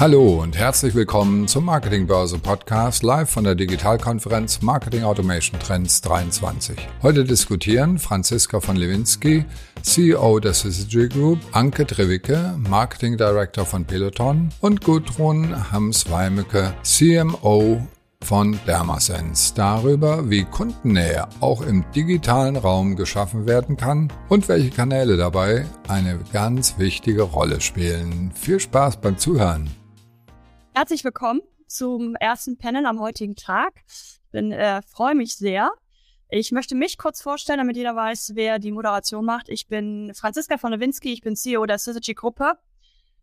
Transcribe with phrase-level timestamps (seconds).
[0.00, 6.76] Hallo und herzlich willkommen zum Marketingbörse Podcast live von der Digitalkonferenz Marketing Automation Trends 23.
[7.00, 9.44] Heute diskutieren Franziska von Lewinsky,
[9.82, 17.80] CEO der Syzygy Group, Anke Drewicke, Marketing Director von Peloton und Gudrun Hams-Weimecke, CMO
[18.20, 25.16] von Dermasense darüber, wie Kundennähe auch im digitalen Raum geschaffen werden kann und welche Kanäle
[25.16, 28.32] dabei eine ganz wichtige Rolle spielen.
[28.34, 29.70] Viel Spaß beim Zuhören.
[30.76, 33.74] Herzlich willkommen zum ersten Panel am heutigen Tag.
[33.86, 35.70] Ich bin, äh, freue mich sehr.
[36.28, 39.48] Ich möchte mich kurz vorstellen, damit jeder weiß, wer die Moderation macht.
[39.48, 42.58] Ich bin Franziska von Nowinski, ich bin CEO der Syzygy Gruppe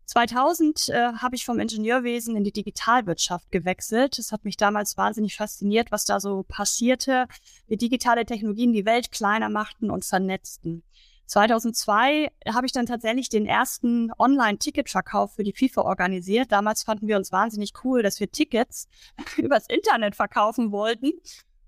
[0.06, 4.18] 2000 äh, habe ich vom Ingenieurwesen in die Digitalwirtschaft gewechselt.
[4.18, 7.26] Das hat mich damals wahnsinnig fasziniert, was da so passierte,
[7.66, 10.84] wie digitale Technologien die Welt kleiner machten und vernetzten.
[11.32, 16.52] 2002 habe ich dann tatsächlich den ersten Online-Ticketverkauf für die FIFA organisiert.
[16.52, 18.86] Damals fanden wir uns wahnsinnig cool, dass wir Tickets
[19.38, 21.12] übers Internet verkaufen wollten.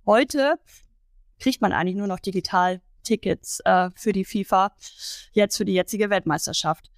[0.04, 0.58] Heute
[1.40, 4.74] kriegt man eigentlich nur noch digital Tickets äh, für die FIFA,
[5.32, 6.90] jetzt für die jetzige Weltmeisterschaft.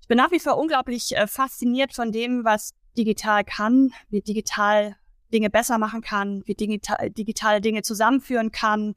[0.00, 4.94] Ich bin nach wie vor unglaublich äh, fasziniert von dem, was digital kann, wie digital
[5.32, 8.94] Dinge besser machen kann, wie digital, digital Dinge zusammenführen kann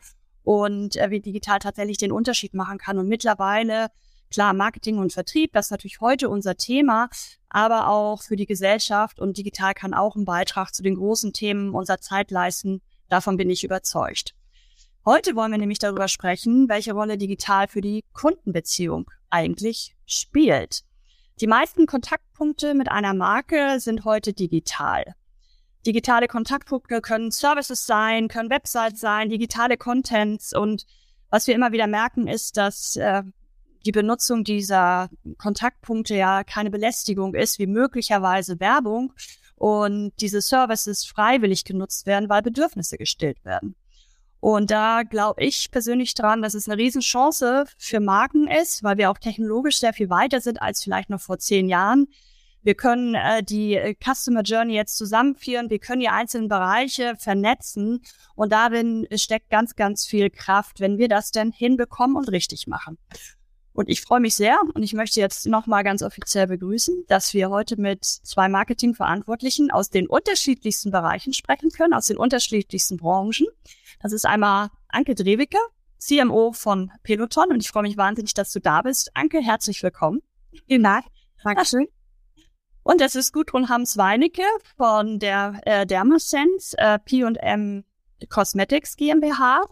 [0.48, 2.98] und äh, wie digital tatsächlich den Unterschied machen kann.
[2.98, 3.90] Und mittlerweile,
[4.32, 7.10] klar, Marketing und Vertrieb, das ist natürlich heute unser Thema,
[7.50, 11.74] aber auch für die Gesellschaft und digital kann auch einen Beitrag zu den großen Themen
[11.76, 12.82] unserer Zeit leisten.
[13.10, 14.36] Davon bin ich überzeugt.
[15.06, 20.84] Heute wollen wir nämlich darüber sprechen, welche Rolle digital für die Kundenbeziehung eigentlich spielt.
[21.42, 25.14] Die meisten Kontaktpunkte mit einer Marke sind heute digital.
[25.88, 30.54] Digitale Kontaktpunkte können Services sein, können Websites sein, digitale Contents.
[30.54, 30.86] Und
[31.30, 33.24] was wir immer wieder merken, ist, dass äh,
[33.86, 39.14] die Benutzung dieser Kontaktpunkte ja keine Belästigung ist, wie möglicherweise Werbung
[39.56, 43.76] und diese Services freiwillig genutzt werden, weil Bedürfnisse gestillt werden.
[44.42, 49.10] Und da glaube ich persönlich dran, dass es eine Riesenchance für Marken ist, weil wir
[49.10, 52.08] auch technologisch sehr viel weiter sind als vielleicht noch vor zehn Jahren.
[52.68, 55.70] Wir können äh, die äh, Customer Journey jetzt zusammenführen.
[55.70, 58.02] Wir können die einzelnen Bereiche vernetzen.
[58.36, 62.98] Und darin steckt ganz, ganz viel Kraft, wenn wir das denn hinbekommen und richtig machen.
[63.72, 67.50] Und ich freue mich sehr und ich möchte jetzt nochmal ganz offiziell begrüßen, dass wir
[67.50, 73.48] heute mit zwei Marketingverantwortlichen aus den unterschiedlichsten Bereichen sprechen können, aus den unterschiedlichsten Branchen.
[74.02, 75.60] Das ist einmal Anke Drewicke,
[76.00, 79.12] CMO von Peloton und ich freue mich wahnsinnig, dass du da bist.
[79.14, 80.20] Anke, herzlich willkommen.
[80.68, 81.06] Vielen Dank.
[81.46, 81.88] Dankeschön.
[82.88, 84.46] Und das ist Gudrun Hams-Weinecke
[84.78, 87.84] von der äh, Dermasense äh, P&M
[88.30, 89.64] Cosmetics GmbH,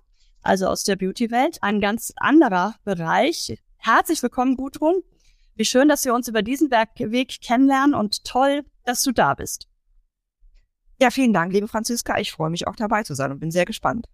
[0.41, 1.59] also aus der Beauty-Welt.
[1.61, 5.01] Ein ganz anderer Bereich, Herzlich willkommen, Gudrun.
[5.55, 9.69] Wie schön, dass wir uns über diesen Weg kennenlernen und toll, dass du da bist.
[10.99, 12.17] Ja, vielen Dank, liebe Franziska.
[12.19, 14.07] Ich freue mich auch dabei zu sein und bin sehr gespannt.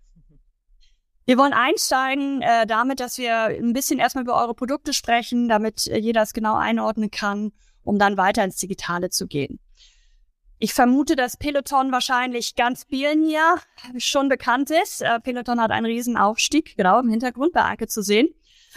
[1.26, 5.88] Wir wollen einsteigen äh, damit, dass wir ein bisschen erstmal über eure Produkte sprechen, damit
[5.88, 7.52] äh, jeder es genau einordnen kann,
[7.84, 9.60] um dann weiter ins Digitale zu gehen.
[10.60, 13.58] Ich vermute, dass Peloton wahrscheinlich ganz vielen hier
[13.98, 15.02] schon bekannt ist.
[15.02, 18.30] Äh, Peloton hat einen riesen Aufstieg, genau im Hintergrund bei Anke zu sehen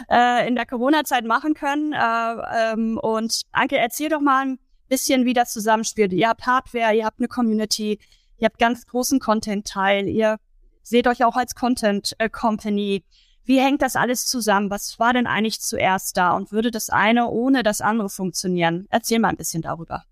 [0.09, 1.93] äh, in der Corona-Zeit machen können.
[1.93, 6.13] Äh, ähm, und Anke, erzähl doch mal ein bisschen, wie das zusammenspielt.
[6.13, 7.99] Ihr habt Hardware, ihr habt eine Community,
[8.37, 10.37] ihr habt ganz großen Content-Teil, ihr
[10.83, 13.03] seht euch auch als Content-Company.
[13.45, 14.69] Wie hängt das alles zusammen?
[14.69, 16.31] Was war denn eigentlich zuerst da?
[16.31, 18.87] Und würde das eine ohne das andere funktionieren?
[18.89, 20.03] Erzähl mal ein bisschen darüber.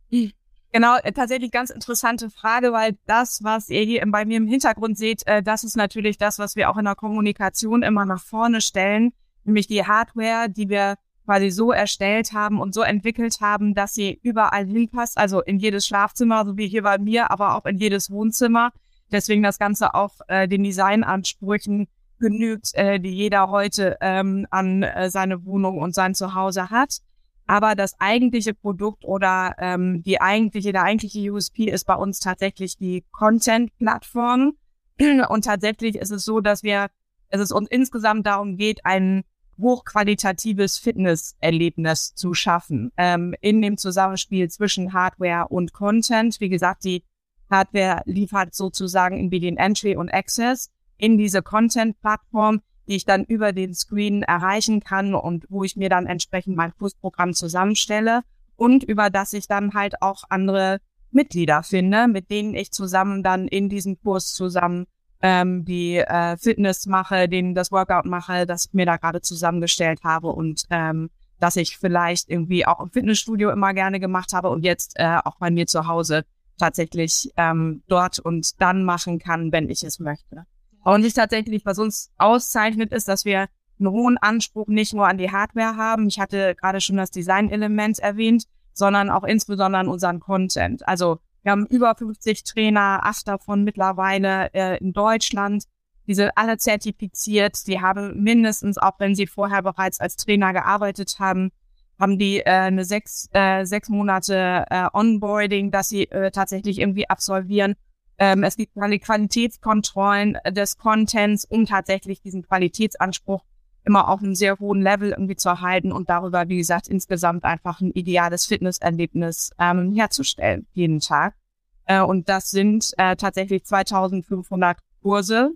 [0.72, 4.98] Genau, äh, tatsächlich ganz interessante Frage, weil das, was ihr hier bei mir im Hintergrund
[4.98, 8.62] seht, äh, das ist natürlich das, was wir auch in der Kommunikation immer nach vorne
[8.62, 9.14] stellen
[9.46, 10.96] nämlich die Hardware, die wir
[11.26, 15.88] quasi so erstellt haben und so entwickelt haben, dass sie überall hinpasst, also in jedes
[15.88, 18.72] Schlafzimmer, so wie hier bei mir, aber auch in jedes Wohnzimmer.
[19.12, 21.88] Deswegen das Ganze auch äh, den Designansprüchen
[22.24, 27.00] genügt, äh, die jeder heute ähm, an äh, seine Wohnung und sein Zuhause hat.
[27.48, 32.78] Aber das eigentliche Produkt oder ähm, die eigentliche, der eigentliche USP ist bei uns tatsächlich
[32.78, 34.54] die Content-Plattform.
[35.28, 36.88] Und tatsächlich ist es so, dass wir,
[37.28, 39.24] es ist uns insgesamt darum geht, einen
[39.60, 46.40] hochqualitatives Fitnesserlebnis zu schaffen ähm, in dem Zusammenspiel zwischen Hardware und Content.
[46.40, 47.04] Wie gesagt, die
[47.52, 53.74] Hardware liefert sozusagen Immediate Entry und Access in diese Content-Plattform, die ich dann über den
[53.74, 58.22] Screen erreichen kann und wo ich mir dann entsprechend mein Kursprogramm zusammenstelle
[58.56, 60.80] und über das ich dann halt auch andere
[61.12, 64.86] Mitglieder finde, mit denen ich zusammen dann in diesem Kurs zusammen
[65.22, 70.04] ähm, die äh, Fitness mache, den das Workout mache, das ich mir da gerade zusammengestellt
[70.04, 74.64] habe und ähm, das ich vielleicht irgendwie auch im Fitnessstudio immer gerne gemacht habe und
[74.64, 76.26] jetzt äh, auch bei mir zu Hause
[76.58, 80.46] tatsächlich ähm, dort und dann machen kann, wenn ich es möchte.
[80.84, 83.48] Und nicht tatsächlich, was uns auszeichnet, ist, dass wir
[83.80, 86.08] einen hohen Anspruch nicht nur an die Hardware haben.
[86.08, 90.88] Ich hatte gerade schon das Design-Element erwähnt, sondern auch insbesondere an unseren Content.
[90.88, 95.64] Also wir haben über 50 Trainer, acht davon mittlerweile äh, in Deutschland.
[96.08, 97.68] Die sind alle zertifiziert.
[97.68, 101.52] Die haben mindestens, auch wenn sie vorher bereits als Trainer gearbeitet haben,
[102.00, 107.10] haben die äh, eine sechs, äh, sechs Monate äh, Onboarding, dass sie äh, tatsächlich irgendwie
[107.10, 107.76] absolvieren.
[108.24, 113.44] Ähm, es gibt Qualitätskontrollen des Contents, um tatsächlich diesen Qualitätsanspruch
[113.84, 117.82] immer auf einem sehr hohen Level irgendwie zu erhalten und darüber, wie gesagt, insgesamt einfach
[117.82, 121.36] ein ideales Fitnesserlebnis ähm, herzustellen, jeden Tag.
[121.84, 125.52] Äh, und das sind äh, tatsächlich 2500 Kurse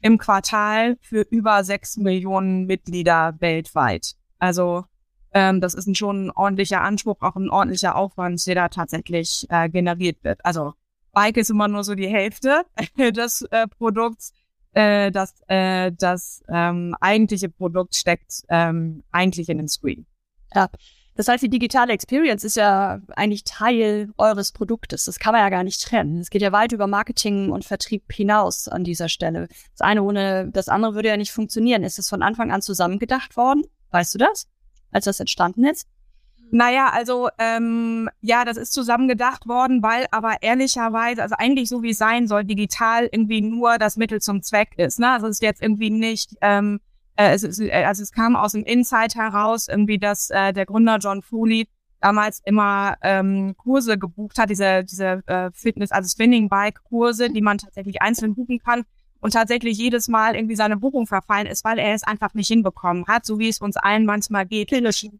[0.00, 4.14] im Quartal für über sechs Millionen Mitglieder weltweit.
[4.38, 4.84] Also
[5.32, 9.46] ähm, das ist ein schon ein ordentlicher Anspruch, auch ein ordentlicher Aufwand, der da tatsächlich
[9.48, 10.44] äh, generiert wird.
[10.44, 10.74] Also
[11.14, 12.64] Bike ist immer nur so die Hälfte
[12.98, 14.32] des äh, Produkts
[14.74, 20.06] äh, das, äh, das ähm, eigentliche Produkt steckt ähm, eigentlich in den Screen.
[20.54, 20.68] Ja.
[21.16, 25.04] Das heißt, die digitale Experience ist ja eigentlich Teil eures Produktes.
[25.04, 26.18] Das kann man ja gar nicht trennen.
[26.18, 29.46] Es geht ja weit über Marketing und Vertrieb hinaus an dieser Stelle.
[29.76, 31.84] Das eine ohne das andere würde ja nicht funktionieren.
[31.84, 33.62] Ist es von Anfang an zusammengedacht worden?
[33.92, 34.48] Weißt du das?
[34.90, 35.86] Als das entstanden ist?
[36.54, 41.90] Naja, also ähm, ja, das ist zusammengedacht worden, weil aber ehrlicherweise, also eigentlich so wie
[41.90, 45.00] es sein soll, digital irgendwie nur das Mittel zum Zweck ist.
[45.00, 45.10] Ne?
[45.10, 46.78] Also es ist jetzt irgendwie nicht, ähm,
[47.16, 50.64] äh, es ist, äh, also es kam aus dem Insight heraus, irgendwie, dass äh, der
[50.64, 51.66] Gründer John Foley
[52.00, 58.00] damals immer ähm, Kurse gebucht hat, diese, diese äh, Fitness, also Spinning-Bike-Kurse, die man tatsächlich
[58.00, 58.84] einzeln buchen kann
[59.18, 63.06] und tatsächlich jedes Mal irgendwie seine Buchung verfallen ist, weil er es einfach nicht hinbekommen
[63.08, 64.68] hat, so wie es uns allen manchmal geht.
[64.68, 65.18] Klinischen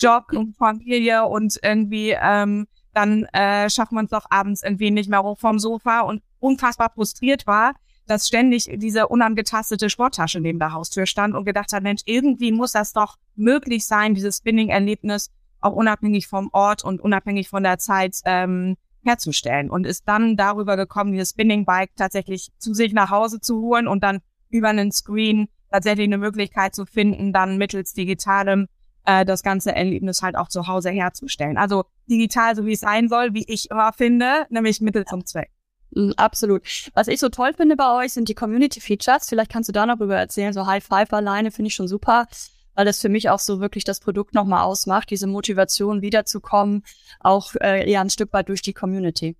[0.00, 5.08] Job und Familie und irgendwie ähm, dann äh, schafft man es doch abends irgendwie nicht
[5.08, 7.74] mehr hoch vom Sofa und unfassbar frustriert war,
[8.06, 12.72] dass ständig diese unangetastete Sporttasche neben der Haustür stand und gedacht hat, Mensch, irgendwie muss
[12.72, 15.30] das doch möglich sein, dieses Spinning-Erlebnis
[15.60, 19.70] auch unabhängig vom Ort und unabhängig von der Zeit ähm, herzustellen.
[19.70, 24.02] Und ist dann darüber gekommen, dieses Spinning-Bike tatsächlich zu sich nach Hause zu holen und
[24.02, 28.66] dann über einen Screen tatsächlich eine Möglichkeit zu finden, dann mittels digitalem
[29.10, 31.56] äh, das ganze Erlebnis halt auch zu Hause herzustellen.
[31.56, 35.50] Also digital, so wie es sein soll, wie ich immer finde, nämlich Mittel zum Zweck.
[35.90, 36.62] Mm, absolut.
[36.94, 39.28] Was ich so toll finde bei euch sind die Community Features.
[39.28, 40.52] Vielleicht kannst du da noch drüber erzählen.
[40.52, 42.26] So High Five alleine finde ich schon super,
[42.74, 46.84] weil das für mich auch so wirklich das Produkt nochmal ausmacht, diese Motivation wiederzukommen,
[47.18, 49.36] auch äh, eher ein Stück weit durch die Community.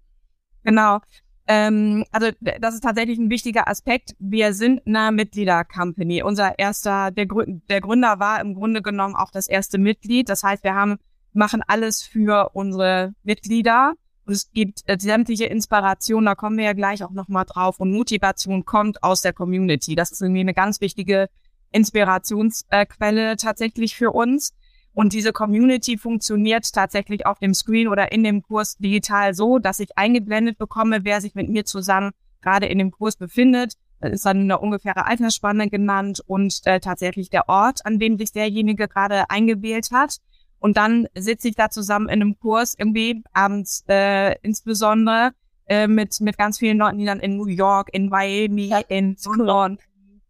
[0.64, 0.99] Genau.
[1.46, 2.28] Ähm, also
[2.60, 4.14] das ist tatsächlich ein wichtiger Aspekt.
[4.19, 6.22] Wir sind eine Mitglieder-Company.
[6.22, 10.28] Unser erster, der, Grü der Gründer war im Grunde genommen auch das erste Mitglied.
[10.28, 10.98] Das heißt, wir haben
[11.32, 13.94] machen alles für unsere Mitglieder.
[14.26, 17.81] Und es gibt äh, sämtliche Inspiration, da kommen wir ja gleich auch nochmal drauf.
[17.81, 19.94] Und Motivation kommt aus der Community.
[19.94, 21.28] Das ist irgendwie eine ganz wichtige
[21.72, 24.54] Inspirationsquelle tatsächlich für uns.
[24.92, 29.78] Und diese Community funktioniert tatsächlich auf dem Screen oder in dem Kurs digital so, dass
[29.78, 32.10] ich eingeblendet bekomme, wer sich mit mir zusammen
[32.42, 33.75] gerade in dem Kurs befindet.
[34.00, 38.32] Das ist dann eine ungefähre Altersspanne genannt und äh, tatsächlich der Ort, an dem sich
[38.32, 40.16] derjenige gerade eingewählt hat.
[40.58, 45.32] Und dann sitze ich da zusammen in einem Kurs irgendwie abends äh, insbesondere
[45.66, 49.78] äh, mit mit ganz vielen Leuten, die dann in New York, in Miami, in London,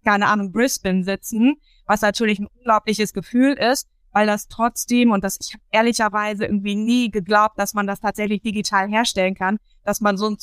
[0.05, 5.39] keine Ahnung, Brisbane sitzen, was natürlich ein unglaubliches Gefühl ist, weil das trotzdem, und das
[5.41, 10.17] ich habe ehrlicherweise irgendwie nie geglaubt, dass man das tatsächlich digital herstellen kann, dass man
[10.17, 10.37] so ein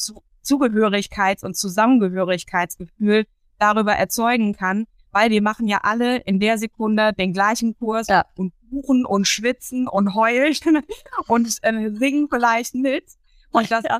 [0.44, 3.26] Zugehörigkeits- und Zusammengehörigkeitsgefühl
[3.60, 8.26] darüber erzeugen kann, weil wir machen ja alle in der Sekunde den gleichen Kurs ja.
[8.36, 10.56] und buchen und schwitzen und heulen
[11.28, 13.06] und äh, singen vielleicht mit.
[13.52, 14.00] Und das ja.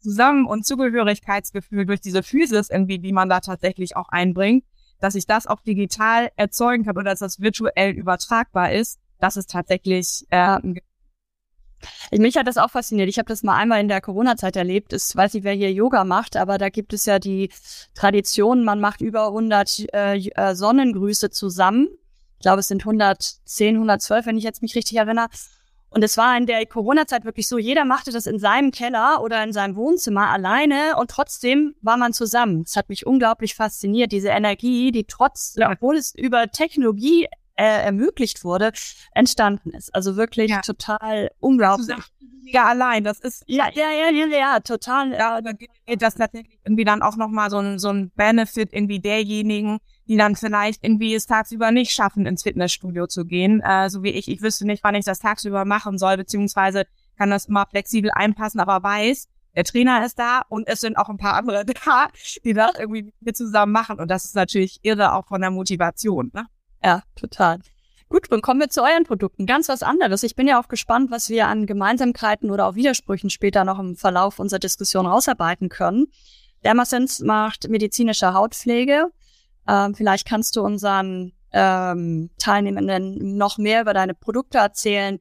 [0.00, 4.64] Zusammen- und Zugehörigkeitsgefühl durch diese Physis irgendwie, die man da tatsächlich auch einbringt,
[5.00, 9.50] dass ich das auch digital erzeugen kann oder dass das virtuell übertragbar ist, das ist
[9.50, 10.58] tatsächlich äh,
[12.10, 13.08] mich hat das auch fasziniert.
[13.08, 14.92] Ich habe das mal einmal in der Corona-Zeit erlebt.
[14.92, 17.50] Ich weiß nicht, wer hier Yoga macht, aber da gibt es ja die
[17.94, 21.88] Tradition, man macht über 100 äh, äh, Sonnengrüße zusammen.
[22.38, 25.28] Ich glaube, es sind 110, 112, wenn ich jetzt mich richtig erinnere.
[25.90, 29.42] Und es war in der Corona-Zeit wirklich so, jeder machte das in seinem Keller oder
[29.42, 32.62] in seinem Wohnzimmer alleine und trotzdem war man zusammen.
[32.66, 35.70] Es hat mich unglaublich fasziniert, diese Energie, die trotz, ja.
[35.72, 37.26] obwohl es über Technologie
[37.58, 38.72] äh, ermöglicht wurde,
[39.12, 39.94] entstanden ist.
[39.94, 40.60] Also wirklich ja.
[40.60, 41.96] total unglaublich.
[42.50, 45.12] Ja, allein, das ist ja, ja, ja, ja, ja total.
[45.12, 49.00] Ja, da geht das tatsächlich irgendwie dann auch nochmal so ein, so ein Benefit irgendwie
[49.00, 54.02] derjenigen, die dann vielleicht irgendwie es tagsüber nicht schaffen, ins Fitnessstudio zu gehen, äh, so
[54.02, 54.28] wie ich.
[54.28, 56.86] Ich wüsste nicht, wann ich das tagsüber machen soll, beziehungsweise
[57.16, 61.08] kann das immer flexibel einpassen, aber weiß, der Trainer ist da und es sind auch
[61.08, 62.08] ein paar andere da,
[62.44, 63.98] die das irgendwie mit zusammen machen.
[63.98, 66.30] Und das ist natürlich irre auch von der Motivation.
[66.32, 66.46] Ne?
[66.82, 67.58] Ja, total.
[68.08, 69.44] Gut, dann kommen wir zu euren Produkten.
[69.44, 70.22] Ganz was anderes.
[70.22, 73.96] Ich bin ja auch gespannt, was wir an Gemeinsamkeiten oder auch Widersprüchen später noch im
[73.96, 76.06] Verlauf unserer Diskussion rausarbeiten können.
[76.64, 79.10] Dermasense macht medizinische Hautpflege.
[79.68, 85.18] Ähm, vielleicht kannst du unseren ähm, Teilnehmenden noch mehr über deine Produkte erzählen.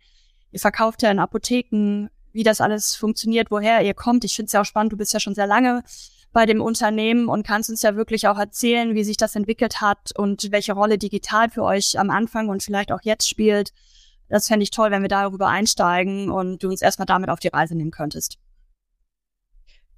[0.51, 4.23] Ihr verkauft ja in Apotheken, wie das alles funktioniert, woher ihr kommt.
[4.23, 5.83] Ich finde es ja auch spannend, du bist ja schon sehr lange
[6.31, 10.11] bei dem Unternehmen und kannst uns ja wirklich auch erzählen, wie sich das entwickelt hat
[10.15, 13.73] und welche Rolle digital für euch am Anfang und vielleicht auch jetzt spielt.
[14.29, 17.47] Das fände ich toll, wenn wir darüber einsteigen und du uns erstmal damit auf die
[17.47, 18.37] Reise nehmen könntest.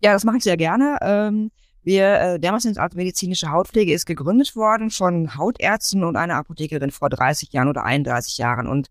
[0.01, 0.98] Ja, das mache ich sehr gerne.
[1.01, 1.51] Ähm,
[1.83, 7.51] wir, äh, als medizinische Hautpflege ist gegründet worden von Hautärzten und einer Apothekerin vor 30
[7.53, 8.67] Jahren oder 31 Jahren.
[8.67, 8.88] Und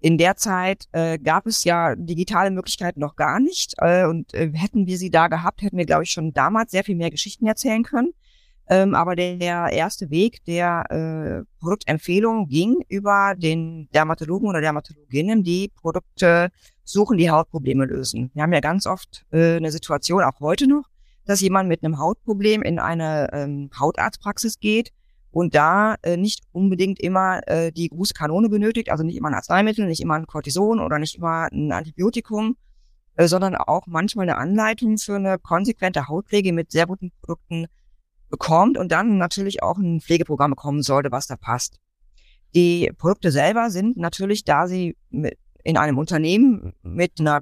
[0.00, 3.74] in der Zeit äh, gab es ja digitale Möglichkeiten noch gar nicht.
[3.78, 6.84] Äh, und äh, hätten wir sie da gehabt, hätten wir, glaube ich, schon damals sehr
[6.84, 8.12] viel mehr Geschichten erzählen können.
[8.70, 15.42] Ähm, aber der, der erste Weg der äh, Produktempfehlung ging über den Dermatologen oder Dermatologinnen,
[15.42, 16.50] die Produkte
[16.84, 18.30] suchen, die Hautprobleme lösen.
[18.32, 20.84] Wir haben ja ganz oft äh, eine Situation, auch heute noch,
[21.26, 24.90] dass jemand mit einem Hautproblem in eine ähm, Hautarztpraxis geht
[25.30, 29.34] und da äh, nicht unbedingt immer äh, die große Kanone benötigt, also nicht immer ein
[29.34, 32.56] Arzneimittel, nicht immer ein Cortison oder nicht immer ein Antibiotikum,
[33.16, 37.66] äh, sondern auch manchmal eine Anleitung für eine konsequente Hautpflege mit sehr guten Produkten
[38.28, 41.78] bekommt und dann natürlich auch ein Pflegeprogramm bekommen sollte, was da passt.
[42.54, 44.96] Die Produkte selber sind natürlich, da sie
[45.62, 47.40] in einem Unternehmen mit einer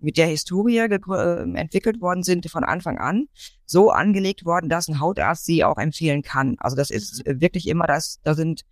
[0.00, 3.26] mit der Historie äh, entwickelt worden sind von Anfang an,
[3.66, 6.56] so angelegt worden, dass ein Hautarzt sie auch empfehlen kann.
[6.58, 8.62] Also das ist wirklich immer das, da sind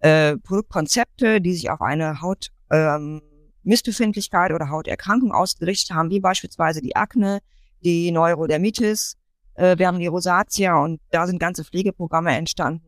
[0.00, 3.22] äh, Produktkonzepte, die sich auf eine Haut ähm,
[3.62, 7.40] Missbefindlichkeit oder Hauterkrankung ausgerichtet haben, wie beispielsweise die Akne,
[7.82, 9.16] die Neurodermitis,
[9.54, 12.84] äh, wir haben die Rosatia und da sind ganze Pflegeprogramme entstanden,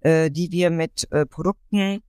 [0.00, 2.00] äh, die wir mit äh, Produkten,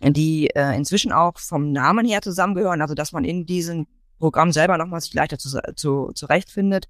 [0.00, 3.88] die äh, inzwischen auch vom Namen her zusammengehören, also dass man in diesen
[4.18, 6.86] Programm selber nochmal sich leichter zu, zu, zurechtfindet.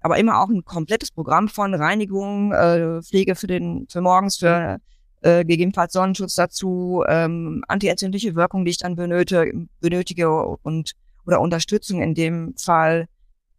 [0.00, 4.78] Aber immer auch ein komplettes Programm von Reinigung, äh, Pflege für den, für morgens, für
[5.22, 10.92] äh, gegebenenfalls Sonnenschutz dazu, ähm, antientzündliche Wirkung, die ich dann benötige, benötige und
[11.26, 13.08] oder Unterstützung in dem Fall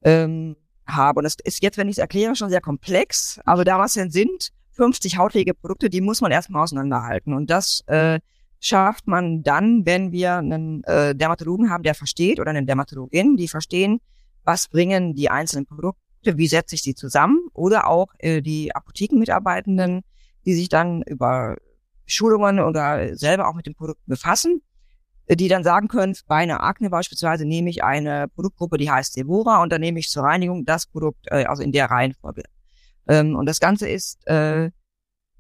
[0.04, 0.56] ähm,
[0.88, 1.20] habe.
[1.20, 3.40] Und das ist jetzt, wenn ich es erkläre, schon sehr komplex.
[3.46, 7.34] Aber da was denn sind 50 Hautpflegeprodukte, die muss man erstmal auseinanderhalten.
[7.34, 8.20] Und das äh,
[8.60, 13.48] schafft man dann, wenn wir einen äh, Dermatologen haben, der versteht, oder eine Dermatologin, die
[13.48, 14.02] verstehen,
[14.44, 20.02] was bringen die einzelnen Produkte, wie setze ich sie zusammen, oder auch äh, die Apothekenmitarbeitenden,
[20.46, 21.56] die sich dann über
[22.06, 24.62] Schulungen oder selber auch mit dem Produkt befassen,
[25.28, 29.14] äh, die dann sagen können, bei einer Akne beispielsweise nehme ich eine Produktgruppe, die heißt
[29.14, 32.44] Sevora, und dann nehme ich zur Reinigung das Produkt, äh, also in der Reihenfolge.
[33.08, 34.72] Ähm, und das Ganze ist äh,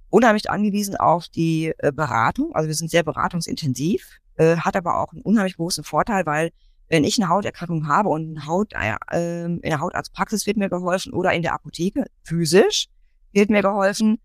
[0.09, 2.53] unheimlich angewiesen auf die äh, Beratung.
[2.55, 6.51] Also wir sind sehr beratungsintensiv, äh, hat aber auch einen unheimlich großen Vorteil, weil
[6.87, 11.13] wenn ich eine Hauterkrankung habe und eine Haut, äh, in der Hautarztpraxis wird mir geholfen
[11.13, 12.87] oder in der Apotheke physisch
[13.31, 14.17] wird mir geholfen,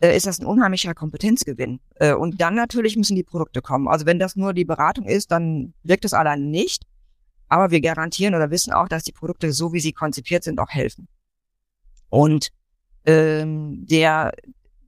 [0.00, 1.80] äh, ist das ein unheimlicher Kompetenzgewinn.
[1.94, 3.86] Äh, und dann natürlich müssen die Produkte kommen.
[3.86, 6.84] Also wenn das nur die Beratung ist, dann wirkt es allein nicht.
[7.48, 10.70] Aber wir garantieren oder wissen auch, dass die Produkte, so wie sie konzipiert sind, auch
[10.70, 11.06] helfen.
[12.08, 12.48] Und
[13.04, 14.32] ähm, der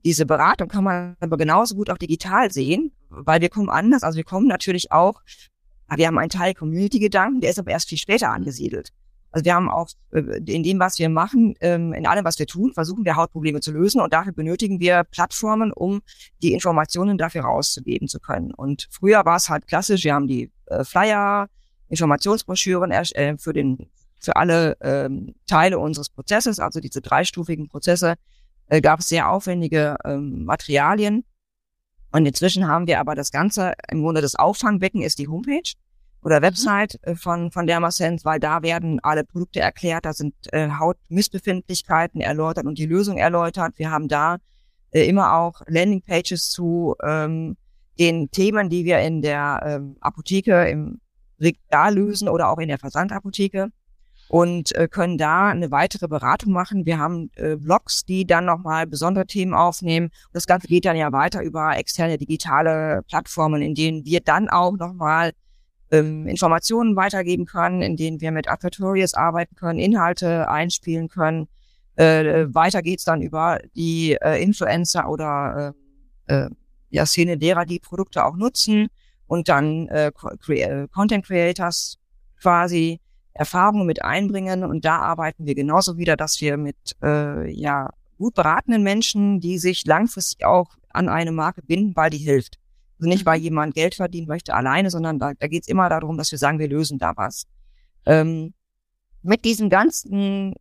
[0.05, 4.03] diese Beratung kann man aber genauso gut auch digital sehen, weil wir kommen anders.
[4.03, 5.21] Also wir kommen natürlich auch,
[5.93, 8.91] wir haben einen Teil Community-Gedanken, der ist aber erst viel später angesiedelt.
[9.31, 12.47] Also wir haben auch äh, in dem, was wir machen, ähm, in allem, was wir
[12.47, 16.01] tun, versuchen wir Hautprobleme zu lösen und dafür benötigen wir Plattformen, um
[16.41, 18.53] die Informationen dafür rauszugeben zu können.
[18.53, 21.49] Und früher war es halt klassisch, wir haben die äh, Flyer,
[21.89, 23.89] Informationsbroschüren äh, für den
[24.21, 28.15] für alle ähm, Teile unseres Prozesses, also diese dreistufigen Prozesse,
[28.67, 31.25] äh, gab es sehr aufwendige ähm, Materialien.
[32.11, 35.73] Und inzwischen haben wir aber das Ganze, im Grunde das Auffangbecken ist die Homepage
[36.21, 40.69] oder Website äh, von, von Dermasense, weil da werden alle Produkte erklärt, da sind äh,
[40.69, 43.73] Hautmissbefindlichkeiten erläutert und die Lösung erläutert.
[43.77, 44.37] Wir haben da
[44.91, 47.57] äh, immer auch Landingpages zu ähm,
[47.99, 50.99] den Themen, die wir in der ähm, Apotheke im
[51.39, 53.69] Regal lösen oder auch in der Versandapotheke
[54.27, 56.85] und äh, können da eine weitere Beratung machen.
[56.85, 60.09] Wir haben äh, Blogs, die dann nochmal besondere Themen aufnehmen.
[60.33, 64.77] Das Ganze geht dann ja weiter über externe digitale Plattformen, in denen wir dann auch
[64.77, 65.31] nochmal
[65.91, 71.47] ähm, Informationen weitergeben können, in denen wir mit Advertorials arbeiten können, Inhalte einspielen können.
[71.95, 75.73] Äh, weiter geht's dann über die äh, Influencer oder
[76.27, 76.49] äh, äh,
[76.89, 78.87] ja, Szene derer, die Produkte auch nutzen
[79.27, 81.97] und dann äh, Cre Content Creators
[82.41, 82.99] quasi
[83.35, 84.63] Erfahrungen mit einbringen.
[84.63, 89.59] Und da arbeiten wir genauso wieder, dass wir mit äh, ja gut beratenden Menschen, die
[89.59, 92.57] sich langfristig auch an eine Marke binden, weil die hilft.
[92.97, 93.43] Also nicht, weil mhm.
[93.43, 96.59] jemand Geld verdienen möchte alleine, sondern da, da geht es immer darum, dass wir sagen,
[96.59, 97.45] wir lösen da was.
[98.05, 98.53] Ähm,
[99.21, 100.53] mit diesem ganzen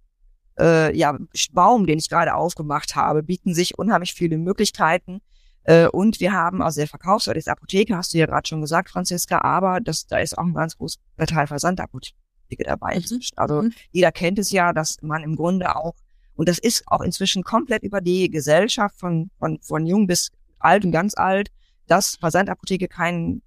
[0.59, 1.17] äh, ja,
[1.53, 5.21] Baum, den ich gerade aufgemacht habe, bieten sich unheimlich viele Möglichkeiten.
[5.63, 8.91] Äh, und wir haben, also der Verkaufsort ist Apotheke, hast du ja gerade schon gesagt,
[8.91, 12.24] Franziska, aber das, da ist auch ein ganz großer Teil Versandapotheke
[12.63, 12.99] dabei.
[12.99, 13.21] Mhm.
[13.37, 13.73] Also mhm.
[13.91, 15.95] jeder kennt es ja, dass man im Grunde auch,
[16.37, 20.85] und das ist auch inzwischen komplett über die Gesellschaft von, von, von jung bis alt
[20.85, 21.51] und ganz alt,
[21.87, 23.43] dass Versandapotheke keinen,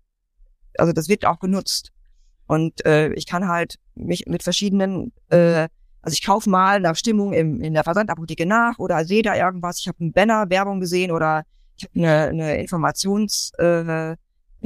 [0.78, 1.92] also das wird auch genutzt.
[2.48, 5.68] Und äh, ich kann halt mich mit verschiedenen, äh,
[6.02, 9.80] also ich kaufe mal nach Stimmung im, in der Versandapotheke nach oder sehe da irgendwas,
[9.80, 11.44] ich habe einen Banner, Werbung gesehen oder
[11.76, 14.16] ich habe eine, eine Informations äh,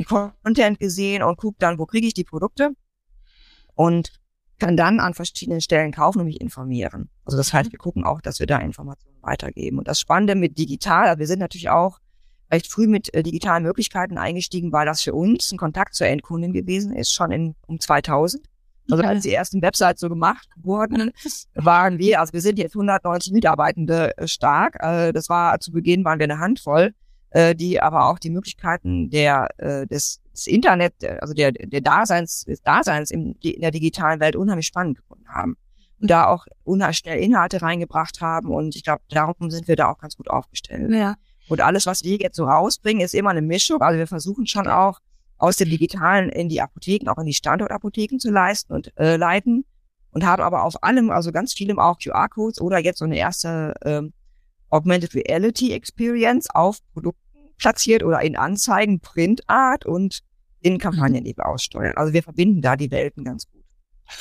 [0.06, 2.72] Content gesehen und gucke dann, wo kriege ich die Produkte
[3.76, 4.14] und
[4.62, 7.10] kann dann an verschiedenen Stellen kaufen und mich informieren.
[7.26, 9.80] Also das heißt, wir gucken auch, dass wir da Informationen weitergeben.
[9.80, 11.98] Und das Spannende mit digital, also wir sind natürlich auch
[12.52, 16.54] recht früh mit äh, digitalen Möglichkeiten eingestiegen, weil das für uns ein Kontakt zur Endkundin
[16.54, 18.46] gewesen ist, schon in, um 2000.
[18.92, 21.12] Also als die ersten Websites so gemacht wurden,
[21.56, 24.76] waren wir, also wir sind jetzt 190 Mitarbeitende äh, stark.
[24.80, 26.94] Äh, das war zu Beginn waren wir eine Handvoll,
[27.32, 32.46] äh, die aber auch die Möglichkeiten der äh, des, des Internet, also der der Daseins
[32.46, 35.58] des Daseins in, in der digitalen Welt unheimlich spannend gefunden haben
[36.00, 39.90] und da auch unheimlich schnell Inhalte reingebracht haben und ich glaube, darum sind wir da
[39.90, 40.92] auch ganz gut aufgestellt.
[40.92, 41.16] Ja.
[41.50, 43.82] Und alles, was wir jetzt so rausbringen, ist immer eine Mischung.
[43.82, 45.00] Also wir versuchen schon auch
[45.38, 49.66] aus dem Digitalen in die Apotheken, auch in die Standortapotheken zu leisten und äh, leiten
[50.12, 53.74] und haben aber auf allem, also ganz vielem auch QR-Codes oder jetzt so eine erste
[53.84, 54.14] ähm,
[54.72, 57.20] Augmented Reality Experience auf Produkten
[57.58, 60.22] platziert oder in Anzeigen, Printart und
[60.62, 61.94] in Kampagnen, die wir aussteuern.
[61.96, 63.62] Also wir verbinden da die Welten ganz gut.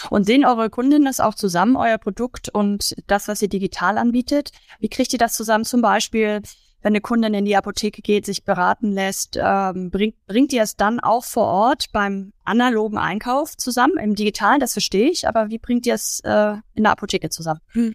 [0.09, 4.53] Und sehen eure Kundinnen das auch zusammen, euer Produkt und das, was ihr digital anbietet?
[4.79, 5.65] Wie kriegt ihr das zusammen?
[5.65, 6.43] Zum Beispiel,
[6.83, 10.77] wenn eine Kundin in die Apotheke geht, sich beraten lässt, ähm, bringt, bringt ihr es
[10.77, 13.99] dann auch vor Ort beim analogen Einkauf zusammen?
[13.99, 17.61] Im digitalen, das verstehe ich, aber wie bringt ihr es äh, in der Apotheke zusammen?
[17.73, 17.95] Hm.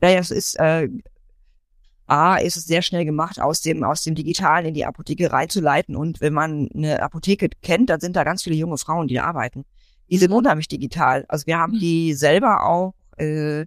[0.00, 0.88] Naja, es ist, äh,
[2.08, 5.94] A, ist es sehr schnell gemacht, aus dem, aus dem Digitalen in die Apotheke reinzuleiten.
[5.96, 9.24] Und wenn man eine Apotheke kennt, dann sind da ganz viele junge Frauen, die da
[9.24, 9.64] arbeiten.
[10.10, 11.26] Die sind unheimlich digital.
[11.28, 11.80] Also wir haben hm.
[11.80, 13.66] die selber auch äh,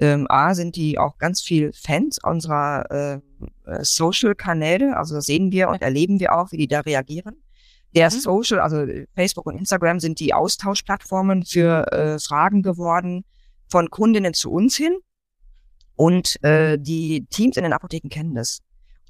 [0.00, 4.96] ähm, A, sind die auch ganz viel Fans unserer äh, äh, Social-Kanäle.
[4.96, 7.36] Also das sehen wir und erleben wir auch, wie die da reagieren.
[7.94, 8.20] Der mhm.
[8.20, 13.24] Social, also Facebook und Instagram sind die Austauschplattformen für äh, Fragen geworden
[13.70, 14.98] von Kundinnen zu uns hin.
[15.98, 18.60] Und äh, die Teams in den Apotheken kennen das.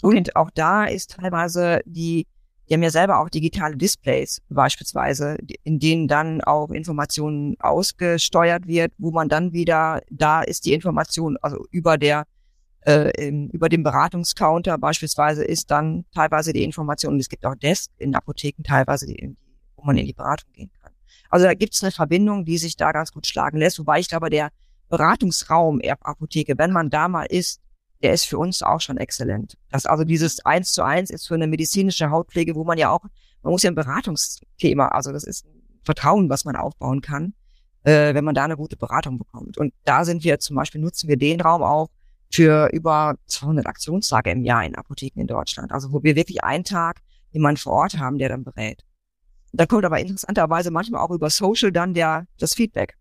[0.01, 2.27] Und auch da ist teilweise die
[2.68, 8.92] die haben ja selber auch digitale Displays beispielsweise, in denen dann auch Informationen ausgesteuert wird,
[8.98, 12.24] wo man dann wieder, da ist die Information, also über der,
[12.83, 17.55] äh, im, über dem Beratungscounter beispielsweise ist dann teilweise die Information, und es gibt auch
[17.55, 19.35] Desk in Apotheken teilweise, die,
[19.77, 20.92] wo man in die Beratung gehen kann.
[21.31, 24.09] Also da gibt es eine Verbindung, die sich da ganz gut schlagen lässt, wobei ich
[24.09, 24.51] glaube, der
[24.88, 27.61] Beratungsraum Apotheke, wenn man da mal ist,
[28.03, 29.57] der ist für uns auch schon exzellent.
[29.70, 33.03] Das also dieses eins zu eins ist für eine medizinische Hautpflege, wo man ja auch,
[33.42, 35.44] man muss ja ein Beratungsthema, also das ist
[35.83, 37.35] Vertrauen, was man aufbauen kann,
[37.83, 39.59] äh, wenn man da eine gute Beratung bekommt.
[39.59, 41.88] Und da sind wir zum Beispiel, nutzen wir den Raum auch
[42.31, 45.72] für über 200 Aktionstage im Jahr in Apotheken in Deutschland.
[45.72, 48.85] Also wo wir wirklich einen Tag jemanden vor Ort haben, der dann berät.
[49.53, 52.98] Da kommt aber interessanterweise manchmal auch über Social dann der, das Feedback.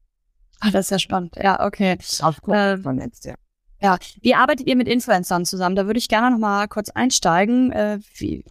[0.60, 1.36] Ah, das ist ja spannend.
[1.42, 1.98] Ja, okay.
[2.22, 3.36] Auf ähm, vernetzt, ja.
[3.80, 5.76] Ja, wie arbeitet ihr mit Influencern zusammen?
[5.76, 7.72] Da würde ich gerne noch mal kurz einsteigen.
[7.72, 8.44] Äh, wie,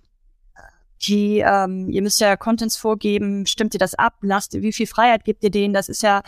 [1.07, 5.25] die, ähm, ihr müsst ja Contents vorgeben, stimmt ihr das ab, lasst, wie viel Freiheit
[5.25, 5.75] gebt ihr denen?
[5.75, 6.23] Das ist ja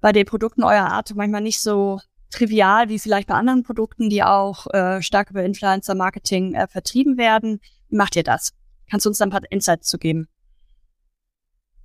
[0.00, 4.22] bei den Produkten eurer Art manchmal nicht so trivial wie vielleicht bei anderen Produkten, die
[4.22, 7.60] auch äh, stark über Influencer-Marketing äh, vertrieben werden.
[7.88, 8.52] Wie macht ihr das?
[8.88, 10.28] Kannst du uns da ein paar Insights zu geben?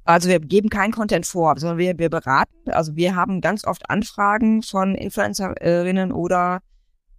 [0.05, 2.69] Also wir geben keinen Content vor, sondern wir, wir beraten.
[2.69, 6.61] Also wir haben ganz oft Anfragen von Influencerinnen oder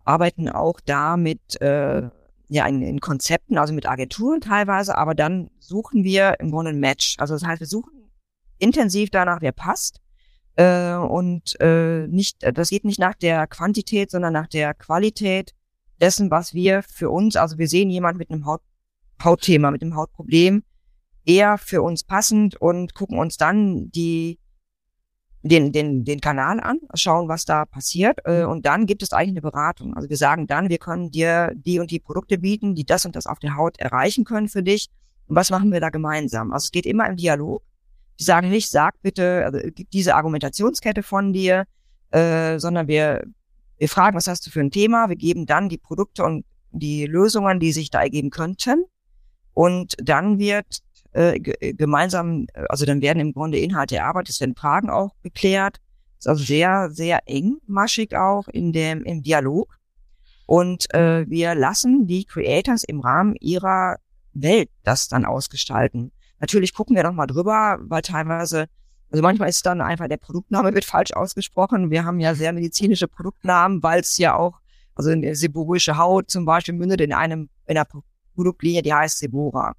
[0.05, 2.09] arbeiten auch da mit äh,
[2.49, 6.79] ja in, in Konzepten, also mit Agenturen teilweise, aber dann suchen wir im Grunde ein
[6.79, 7.17] Match.
[7.19, 7.93] Also das heißt, wir suchen
[8.59, 10.01] intensiv danach, wer passt.
[10.55, 15.55] Äh, und äh, nicht, das geht nicht nach der Quantität, sondern nach der Qualität
[16.01, 18.63] dessen, was wir für uns, also wir sehen jemand mit einem Haut,
[19.23, 20.63] Hautthema, mit einem Hautproblem,
[21.27, 24.39] eher für uns passend und gucken uns dann die
[25.49, 28.19] den, den, den Kanal an, schauen, was da passiert.
[28.25, 29.95] Äh, und dann gibt es eigentlich eine Beratung.
[29.95, 33.17] Also wir sagen dann, wir können dir die und die Produkte bieten, die das und
[33.17, 34.89] das auf der Haut erreichen können für dich.
[35.27, 36.53] Und was machen wir da gemeinsam?
[36.53, 37.63] Also es geht immer im Dialog.
[38.19, 39.59] Die sagen nicht, sag bitte also,
[39.93, 41.67] diese Argumentationskette von dir,
[42.11, 43.25] äh, sondern wir,
[43.79, 45.09] wir fragen, was hast du für ein Thema?
[45.09, 48.85] Wir geben dann die Produkte und die Lösungen, die sich da ergeben könnten.
[49.53, 50.83] Und dann wird
[51.17, 55.79] äh, gemeinsam, also dann werden im Grunde Inhalte erarbeitet, es werden Fragen auch geklärt.
[56.19, 59.79] ist also sehr, sehr engmaschig auch in dem, im Dialog.
[60.45, 63.97] Und äh, wir lassen die Creators im Rahmen ihrer
[64.35, 66.13] Welt das dann ausgestalten.
[66.39, 68.67] Natürlich gucken wir noch mal drüber, weil teilweise,
[69.11, 71.91] also manchmal ist dann einfach der Produktname wird falsch ausgesprochen.
[71.91, 74.61] Wir haben ja sehr medizinische Produktnamen, weil es ja auch,
[74.95, 77.89] also eine seborische Haut zum Beispiel mündet in einem, in einer
[78.35, 79.75] Produktlinie, die heißt Sebora.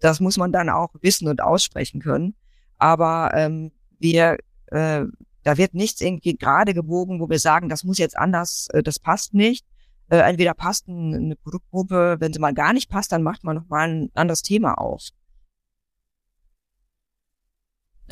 [0.00, 2.34] Das muss man dann auch wissen und aussprechen können.
[2.78, 5.04] Aber ähm, wir, äh,
[5.44, 8.98] da wird nichts irgendwie gerade gebogen, wo wir sagen, das muss jetzt anders, äh, das
[8.98, 9.64] passt nicht.
[10.10, 13.68] Äh, entweder passt eine Produktgruppe, wenn sie mal gar nicht passt, dann macht man noch
[13.68, 15.08] mal ein anderes Thema auf.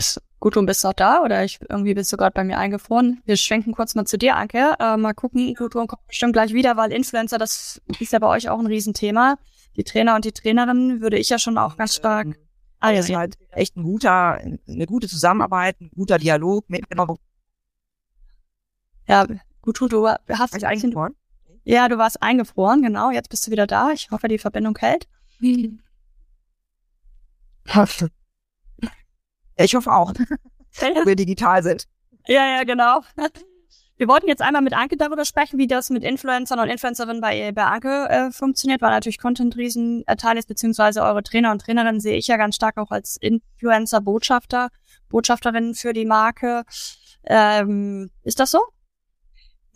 [0.00, 3.20] Ist Gudrun, bist du auch da oder ich, irgendwie bist du gerade bei mir eingefroren?
[3.26, 4.74] Wir schwenken kurz mal zu dir, Anke.
[4.80, 8.48] Äh, mal gucken, Gudrun kommt bestimmt gleich wieder, weil Influencer, das ist ja bei euch
[8.48, 9.36] auch ein Riesenthema
[9.76, 12.26] die Trainer und die Trainerinnen würde ich ja schon auch ganz stark.
[12.26, 12.36] Ähm,
[12.80, 17.16] ah, ja, ist halt echt ein guter, eine gute Zusammenarbeit, ein guter Dialog mit genau.
[19.06, 19.26] Ja,
[19.62, 21.14] gut, du hast dich eingefroren.
[21.64, 23.10] Ja, du warst eingefroren, genau.
[23.10, 23.92] Jetzt bist du wieder da.
[23.92, 25.06] Ich hoffe, die Verbindung hält.
[29.64, 30.26] Ich hoffe auch, dass
[31.06, 31.86] wir digital sind.
[32.26, 33.02] Ja, ja, genau.
[33.96, 37.52] Wir wollten jetzt einmal mit Anke darüber sprechen, wie das mit Influencern und Influencerinnen bei,
[37.52, 41.60] bei Anke äh, funktioniert, weil natürlich Content riesen äh, Teil ist, beziehungsweise eure Trainer und
[41.60, 44.70] Trainerinnen sehe ich ja ganz stark auch als Influencer, Botschafter,
[45.10, 46.64] Botschafterinnen für die Marke.
[47.24, 48.60] Ähm, ist das so?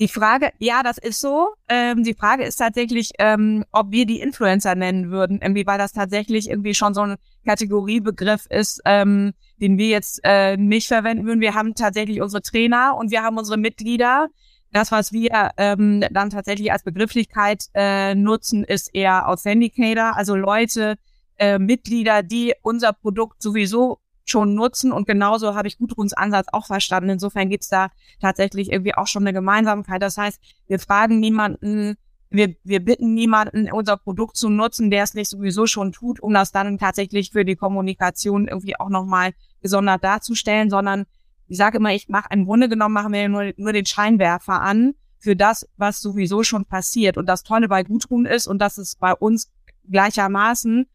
[0.00, 1.54] Die Frage, ja, das ist so.
[1.68, 5.92] Ähm, die Frage ist tatsächlich, ähm, ob wir die Influencer nennen würden, irgendwie, weil das
[5.92, 11.40] tatsächlich irgendwie schon so ein Kategoriebegriff ist, ähm, den wir jetzt äh, nicht verwenden würden.
[11.40, 14.28] Wir haben tatsächlich unsere Trainer und wir haben unsere Mitglieder.
[14.72, 20.96] Das, was wir ähm, dann tatsächlich als Begrifflichkeit äh, nutzen, ist eher Authenticator, also Leute,
[21.36, 26.66] äh, Mitglieder, die unser Produkt sowieso schon nutzen und genauso habe ich Gudruns Ansatz auch
[26.66, 27.10] verstanden.
[27.10, 30.02] Insofern gibt's da tatsächlich irgendwie auch schon eine Gemeinsamkeit.
[30.02, 31.96] Das heißt, wir fragen niemanden,
[32.30, 36.32] wir, wir bitten niemanden, unser Produkt zu nutzen, der es nicht sowieso schon tut, um
[36.32, 41.04] das dann tatsächlich für die Kommunikation irgendwie auch nochmal gesondert darzustellen, sondern
[41.46, 44.94] ich sage immer, ich mache im Grunde genommen machen wir nur, nur den Scheinwerfer an
[45.18, 47.16] für das, was sowieso schon passiert.
[47.16, 49.50] Und das Tolle bei Gudrun ist, und das ist bei uns
[49.90, 50.86] gleichermaßen,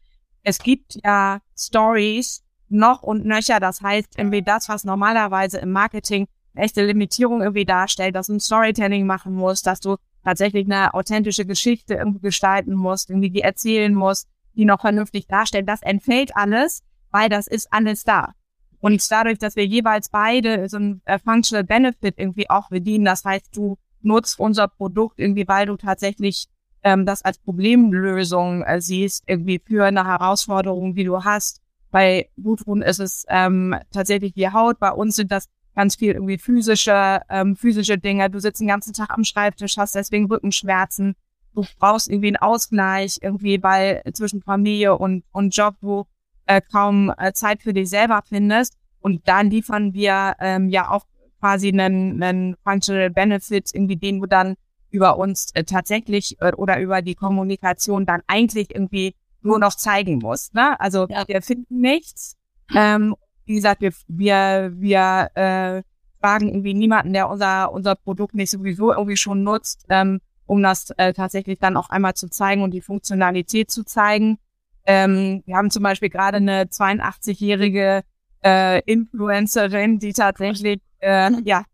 [0.42, 3.60] es gibt ja Stories, noch und nöcher.
[3.60, 8.40] Das heißt, irgendwie das, was normalerweise im Marketing echte Limitierung irgendwie darstellt, dass du ein
[8.40, 13.94] Storytelling machen musst, dass du tatsächlich eine authentische Geschichte irgendwie gestalten musst, irgendwie die erzählen
[13.94, 15.66] musst, die noch vernünftig darstellen.
[15.66, 18.32] Das entfällt alles, weil das ist alles da.
[18.80, 23.24] Und dadurch, dass wir jeweils beide so ein äh, Functional Benefit irgendwie auch bedienen, das
[23.24, 26.46] heißt, du nutzt unser Produkt irgendwie, weil du tatsächlich
[26.82, 32.82] ähm, das als Problemlösung äh, siehst, irgendwie für eine Herausforderung, die du hast, bei Blutruhen
[32.82, 34.78] ist es ähm, tatsächlich die Haut.
[34.78, 38.30] Bei uns sind das ganz viel irgendwie physische, ähm, physische Dinge.
[38.30, 41.14] Du sitzt den ganzen Tag am Schreibtisch, hast deswegen Rückenschmerzen.
[41.54, 46.06] Du brauchst irgendwie einen Ausgleich, irgendwie, weil zwischen Familie und, und Job, wo
[46.46, 48.76] äh, kaum äh, Zeit für dich selber findest.
[49.00, 51.06] Und dann liefern wir ähm, ja auch
[51.40, 54.56] quasi einen, einen Functional Benefit, irgendwie den du dann
[54.90, 60.18] über uns äh, tatsächlich äh, oder über die Kommunikation dann eigentlich irgendwie nur noch zeigen
[60.18, 60.52] muss.
[60.52, 60.78] Ne?
[60.80, 61.26] Also ja.
[61.26, 62.36] wir finden nichts.
[62.74, 65.82] Ähm, wie gesagt, wir, wir, wir äh,
[66.20, 70.90] fragen irgendwie niemanden, der unser, unser Produkt nicht sowieso irgendwie schon nutzt, ähm, um das
[70.96, 74.38] äh, tatsächlich dann auch einmal zu zeigen und die Funktionalität zu zeigen.
[74.84, 78.02] Ähm, wir haben zum Beispiel gerade eine 82-jährige
[78.44, 81.64] äh, Influencerin, die tatsächlich äh, ja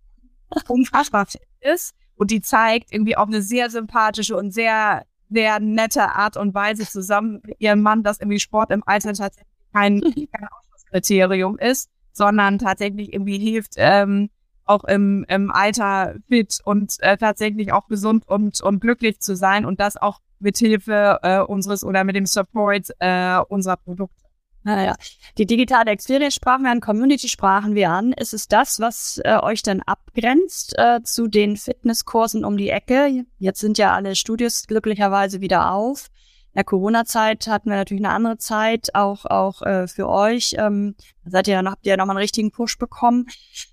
[0.68, 6.10] unfassbar fit ist und die zeigt irgendwie auf eine sehr sympathische und sehr sehr nette
[6.14, 10.00] Art und Weise zusammen mit ihrem Mann, dass irgendwie Sport im Alter tatsächlich kein,
[10.32, 14.30] kein Ausschlusskriterium ist, sondern tatsächlich irgendwie hilft, ähm,
[14.64, 19.64] auch im, im Alter fit und äh, tatsächlich auch gesund und, und glücklich zu sein
[19.64, 24.25] und das auch mit Hilfe äh, unseres oder mit dem Support äh, unserer Produkte.
[24.66, 24.96] Naja,
[25.38, 28.12] die digitale Experience sprachen wir an, Community sprachen wir an.
[28.12, 33.26] Ist es das, was äh, euch denn abgrenzt äh, zu den Fitnesskursen um die Ecke?
[33.38, 36.08] Jetzt sind ja alle Studios glücklicherweise wieder auf.
[36.56, 40.56] der Corona-Zeit hatten wir natürlich eine andere Zeit, auch auch äh, für euch.
[40.58, 43.26] Ähm, seid ihr, habt ihr nochmal einen richtigen Push bekommen.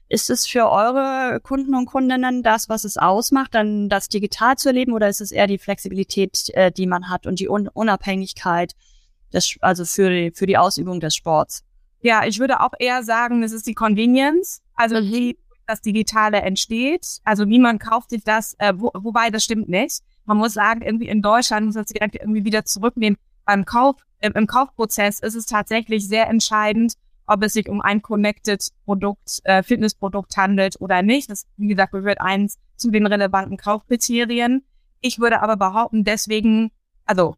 [0.09, 4.69] Ist es für eure Kunden und Kundinnen das, was es ausmacht, dann das digital zu
[4.69, 8.75] erleben, oder ist es eher die Flexibilität, äh, die man hat und die Un Unabhängigkeit,
[9.33, 11.63] des, also für die, für die Ausübung des Sports?
[12.01, 15.11] Ja, ich würde auch eher sagen, es ist die Convenience, also mhm.
[15.11, 19.69] wie das Digitale entsteht, also wie man kauft sich das, äh, wo, wobei das stimmt
[19.69, 23.17] nicht man muss sagen, irgendwie in Deutschland muss man sich irgendwie wieder zurücknehmen.
[23.45, 26.93] Beim Kauf, äh, im Kaufprozess ist es tatsächlich sehr entscheidend,
[27.25, 31.29] ob es sich um ein connected Produkt, äh, Fitnessprodukt handelt oder nicht.
[31.29, 34.65] Das, wie gesagt, gehört eins zu den relevanten Kaufkriterien.
[35.01, 36.71] Ich würde aber behaupten, deswegen,
[37.05, 37.35] also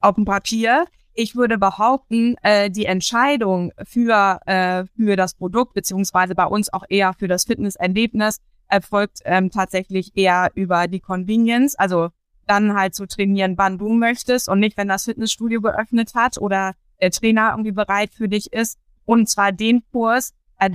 [0.00, 6.34] auf dem Papier, ich würde behaupten, äh, die Entscheidung für, äh, für das Produkt, beziehungsweise
[6.34, 12.10] bei uns auch eher für das Fitnesserlebnis, erfolgt ähm, tatsächlich eher über die Convenience, also
[12.46, 16.74] dann halt zu trainieren, wann du möchtest und nicht, wenn das Fitnessstudio geöffnet hat oder
[17.00, 18.78] der Trainer irgendwie bereit für dich ist.
[19.04, 20.70] Und zwar den Kurs, äh,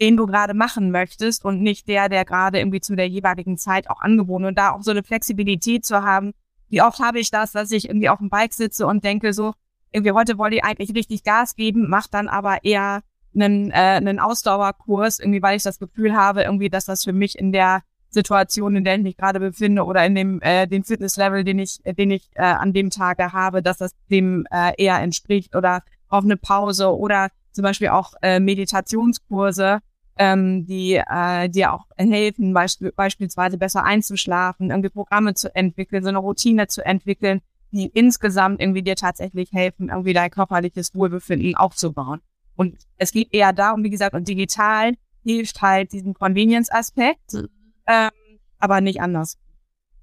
[0.00, 3.88] den du gerade machen möchtest und nicht der, der gerade irgendwie zu der jeweiligen Zeit
[3.88, 6.32] auch angeboten und da auch so eine Flexibilität zu haben.
[6.72, 9.52] Wie oft habe ich das, dass ich irgendwie auf dem Bike sitze und denke so,
[9.92, 13.02] irgendwie heute wollte ich eigentlich richtig Gas geben, mach dann aber eher
[13.34, 17.38] einen, äh, einen Ausdauerkurs, irgendwie, weil ich das Gefühl habe, irgendwie, dass das für mich
[17.38, 21.44] in der Situation, in der ich mich gerade befinde oder in dem äh, den Fitnesslevel,
[21.44, 25.54] den ich, den ich äh, an dem Tage habe, dass das dem äh, eher entspricht
[25.54, 29.80] oder auf eine Pause oder zum Beispiel auch äh, Meditationskurse,
[30.16, 36.08] ähm, die äh, dir auch helfen, beisp beispielsweise besser einzuschlafen, irgendwie Programme zu entwickeln, so
[36.08, 42.20] eine Routine zu entwickeln, die insgesamt irgendwie dir tatsächlich helfen, irgendwie dein körperliches Wohlbefinden aufzubauen.
[42.54, 44.92] Und es geht eher darum, wie gesagt, und digital
[45.24, 47.48] hilft halt diesen Convenience-Aspekt, mhm.
[47.86, 48.10] ähm,
[48.58, 49.38] aber nicht anders.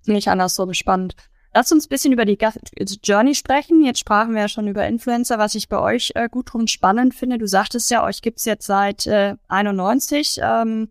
[0.05, 1.15] Nicht anders, so spannend.
[1.53, 2.37] Lass uns ein bisschen über die
[3.03, 3.83] Journey sprechen.
[3.83, 7.15] Jetzt sprachen wir ja schon über Influencer, was ich bei euch äh, gut und spannend
[7.15, 7.39] finde.
[7.39, 10.39] Du sagtest ja, euch gibt's jetzt seit äh, 91.
[10.41, 10.89] Ähm,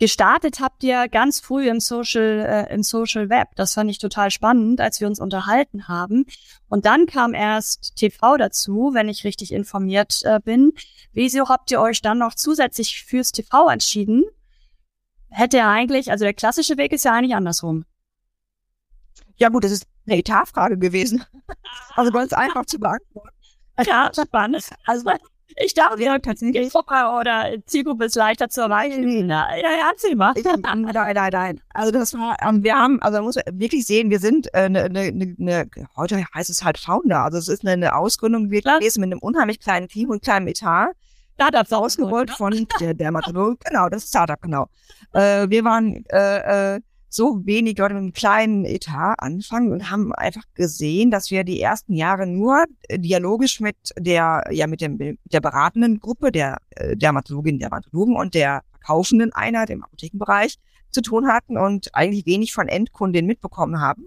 [0.00, 3.48] Gestartet habt ihr ganz früh im Social, äh, im Social Web.
[3.54, 6.26] Das fand ich total spannend, als wir uns unterhalten haben.
[6.68, 10.72] Und dann kam erst TV dazu, wenn ich richtig informiert äh, bin.
[11.12, 14.24] Wieso habt ihr euch dann noch zusätzlich fürs TV entschieden?
[15.30, 17.84] Hätte er eigentlich, also der klassische Weg ist ja eigentlich andersrum.
[19.36, 21.24] Ja gut, das ist eine Etatfrage gewesen.
[21.96, 23.28] Also ganz einfach zu beantworten.
[23.84, 24.68] Ja, spannend.
[24.86, 25.10] Also
[25.56, 29.26] ich dachte, ja, tatsächlich oder Zielgruppe ist leichter zu erreichen.
[29.26, 30.34] Na, ja, ja, erzähl mal.
[30.42, 31.60] Nein, nein, nein.
[31.72, 34.88] Also das war, ähm, wir haben, also man muss wirklich sehen, wir sind äh, ne,
[34.90, 37.22] ne, ne, heute heißt es halt Founder.
[37.22, 40.92] Also es ist eine, eine Ausgründung gewesen mit einem unheimlich kleinen Team und kleinem Etat.
[41.34, 42.34] Startup ausgerollt ne?
[42.36, 43.56] von der Dermatologe.
[43.64, 44.68] Genau, das ist Startup, genau.
[45.12, 46.80] Äh, wir waren äh, äh,
[47.14, 51.60] so wenig Leute mit einem kleinen Etat anfangen und haben einfach gesehen, dass wir die
[51.60, 56.96] ersten Jahre nur äh, dialogisch mit der, ja, mit dem, der beratenden Gruppe, der äh,
[56.96, 60.56] Dermatologin, Dermatologen und der verkaufenden Einheit im Apothekenbereich
[60.90, 64.06] zu tun hatten und eigentlich wenig von Endkundinnen mitbekommen haben.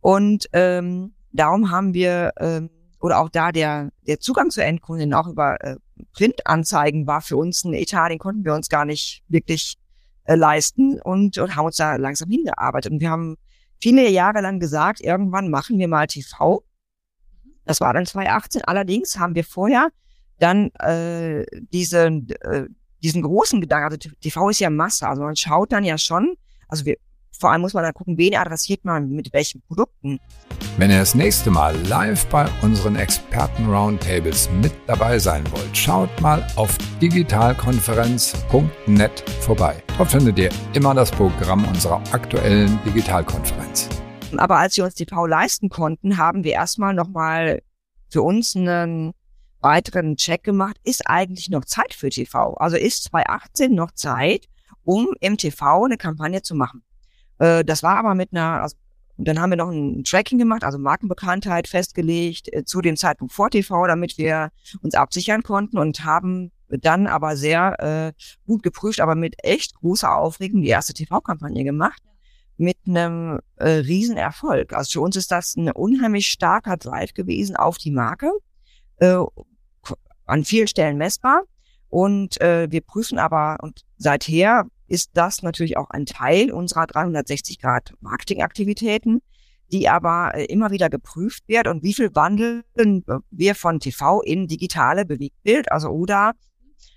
[0.00, 2.70] Und ähm, darum haben wir, ähm,
[3.00, 5.76] oder auch da der, der Zugang zu Endkundinnen auch über äh,
[6.12, 9.76] Printanzeigen war für uns ein Etat, den konnten wir uns gar nicht wirklich
[10.28, 12.92] äh, leisten und, und haben uns da langsam hingearbeitet.
[12.92, 13.36] Und wir haben
[13.80, 16.62] viele Jahre lang gesagt, irgendwann machen wir mal TV.
[17.64, 18.62] Das war dann 2018.
[18.64, 19.88] Allerdings haben wir vorher
[20.38, 22.66] dann äh, diese, äh,
[23.02, 26.36] diesen großen Gedanken, also TV ist ja Masse, also man schaut dann ja schon,
[26.68, 26.96] also wir,
[27.32, 30.18] vor allem muss man dann gucken, wen adressiert man mit welchen Produkten.
[30.76, 36.46] Wenn ihr das nächste Mal live bei unseren Experten-Roundtables mit dabei sein wollt, schaut mal
[36.56, 39.82] auf digitalkonferenz.net vorbei.
[39.96, 43.88] Dort findet ihr immer das Programm unserer aktuellen Digitalkonferenz.
[44.36, 47.62] Aber als wir uns TV leisten konnten, haben wir erstmal nochmal
[48.10, 49.14] für uns einen
[49.60, 50.76] weiteren Check gemacht.
[50.84, 52.54] Ist eigentlich noch Zeit für TV?
[52.54, 54.46] Also ist 2018 noch Zeit,
[54.84, 56.82] um im TV eine Kampagne zu machen?
[57.38, 58.76] Äh, das war aber mit einer, also,
[59.16, 63.50] dann haben wir noch ein Tracking gemacht, also Markenbekanntheit festgelegt äh, zu dem Zeitpunkt vor
[63.50, 64.50] TV, damit wir
[64.82, 68.12] uns absichern konnten und haben dann aber sehr äh,
[68.46, 72.02] gut geprüft, aber mit echt großer Aufregung die erste TV-Kampagne gemacht
[72.58, 74.72] mit einem äh, Riesenerfolg.
[74.72, 78.30] Also für uns ist das ein unheimlich starker Drive gewesen auf die Marke,
[78.96, 79.16] äh,
[80.26, 81.44] an vielen Stellen messbar.
[81.88, 87.60] Und äh, wir prüfen aber, und seither ist das natürlich auch ein Teil unserer 360
[87.60, 89.20] Grad Marketingaktivitäten,
[89.70, 92.64] die aber äh, immer wieder geprüft wird und wie viel wandeln
[93.30, 96.32] wir von TV in digitale Bewegtbild, also oder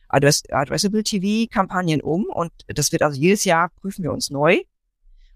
[0.07, 4.61] Address Addressable TV Kampagnen um und das wird also jedes Jahr prüfen wir uns neu.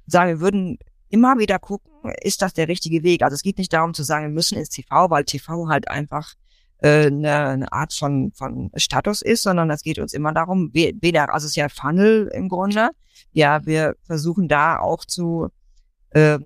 [0.07, 0.77] Sagen, wir würden
[1.09, 1.91] immer wieder gucken,
[2.21, 3.21] ist das der richtige Weg?
[3.21, 6.33] Also es geht nicht darum zu sagen, wir müssen ins TV, weil TV halt einfach
[6.79, 11.33] äh, eine, eine Art von, von Status ist, sondern es geht uns immer darum, weder,
[11.33, 12.89] also es ist ja Funnel im Grunde.
[13.31, 15.49] Ja, wir versuchen da auch zu
[16.11, 16.39] äh,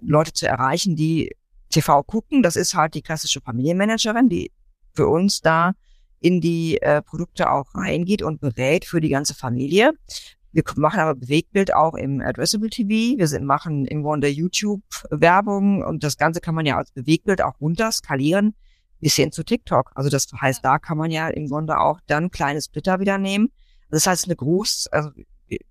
[0.00, 1.34] Leute zu erreichen, die
[1.70, 2.42] TV gucken.
[2.42, 4.52] Das ist halt die klassische Familienmanagerin, die
[4.94, 5.72] für uns da
[6.20, 9.92] in die äh, Produkte auch reingeht und berät für die ganze Familie.
[10.52, 13.18] Wir machen aber Bewegtbild auch im Addressable TV.
[13.18, 17.60] Wir sind, machen im Grunde YouTube-Werbung und das Ganze kann man ja als Bewegtbild auch
[17.60, 18.54] runter skalieren
[19.04, 19.92] bis hin zu TikTok.
[19.94, 23.52] Also das heißt, da kann man ja im Grunde auch dann kleine Splitter wieder nehmen.
[23.90, 25.10] Das heißt, eine groß, also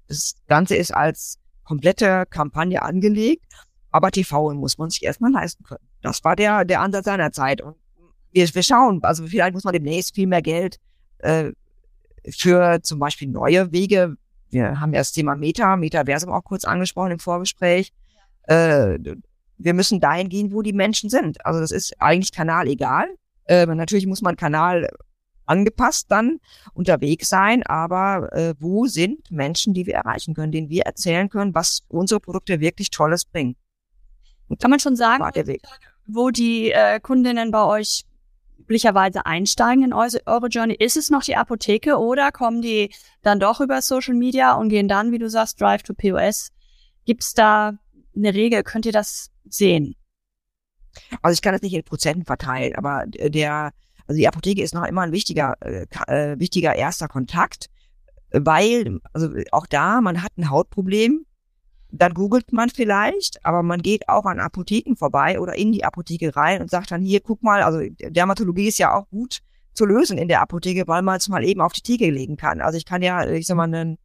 [0.08, 3.44] das Ganze ist als komplette Kampagne angelegt,
[3.90, 5.84] aber TV muss man sich erstmal leisten können.
[6.04, 7.60] Das war der, der Ansatz seiner Zeit.
[7.60, 7.76] Und
[8.34, 10.78] wir, wir schauen, also vielleicht muss man demnächst viel mehr Geld
[11.18, 11.54] äh,
[12.30, 14.16] für zum Beispiel neue Wege.
[14.52, 17.94] Wir haben ja das Thema Meta, Metaversum auch kurz angesprochen im Vorgespräch.
[18.44, 19.00] Äh,
[19.58, 21.44] wir müssen dahin gehen, wo die Menschen sind.
[21.44, 23.08] Also das ist eigentlich Kanal egal.
[23.46, 24.90] Äh, natürlich muss man Kanal
[25.46, 26.40] angepasst dann
[26.74, 31.54] unterwegs sein, aber äh, wo sind Menschen, die wir erreichen können, denen wir erzählen können,
[31.54, 33.56] was unsere Produkte wirklich Tolles bringen.
[34.48, 35.24] Und Kann man schon sagen,
[36.06, 38.06] wo die äh, Kundinnen bei euch
[38.60, 40.76] üblicherweise einsteigen in eure Journey?
[40.76, 44.88] Ist es noch die Apotheke oder kommen die dann doch über Social Media und gehen
[44.88, 46.52] dann, wie du sagst, Drive to POS?
[47.06, 47.74] Gibt es da
[48.16, 48.64] eine Regel?
[48.64, 49.96] Könnt ihr das sehen?
[51.22, 53.72] Also ich kann das nicht in Prozenten verteilen, aber der,
[54.08, 57.70] also die Apotheke ist noch immer ein wichtiger, äh, äh, wichtiger erster Kontakt,
[58.32, 61.26] weil, also auch da, man hat ein Hautproblem,
[61.92, 66.36] dann googelt man vielleicht, aber man geht auch an Apotheken vorbei oder in die Apotheke
[66.36, 69.42] rein und sagt dann hier, guck mal, also Dermatologie ist ja auch gut
[69.74, 72.62] zu lösen in der Apotheke, weil man es mal eben auf die Theke legen kann.
[72.62, 73.98] Also ich kann ja, ich sag mal, einen,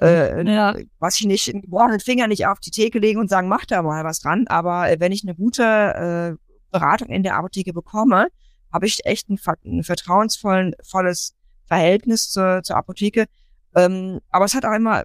[0.00, 0.76] äh, ja.
[0.98, 4.04] was ich nicht, gebrochenen Finger nicht auf die Theke legen und sagen, mach da mal
[4.04, 4.46] was dran.
[4.48, 6.36] Aber wenn ich eine gute äh,
[6.70, 8.28] Beratung in der Apotheke bekomme,
[8.72, 11.34] habe ich echt ein, ein vertrauensvolles
[11.66, 13.26] Verhältnis zur, zur Apotheke.
[13.74, 15.04] Ähm, aber es hat auch immer